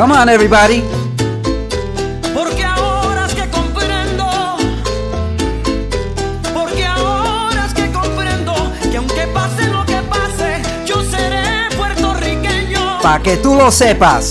Come 0.01 0.13
on, 0.13 0.29
everybody. 0.29 0.81
Porque 2.33 2.63
ahora 2.63 3.27
es 3.27 3.35
que 3.35 3.47
comprendo, 3.51 4.57
porque 6.55 6.83
ahora 6.83 7.67
es 7.67 7.73
que 7.75 7.91
comprendo 7.91 8.55
que 8.89 8.97
aunque 8.97 9.27
pase 9.27 9.67
lo 9.67 9.85
que 9.85 10.01
pase, 10.09 10.63
yo 10.87 11.03
seré 11.03 11.69
puertorriqueño. 11.77 12.99
Pa' 13.03 13.21
que 13.21 13.37
tú 13.37 13.53
lo 13.53 13.69
sepas. 13.69 14.30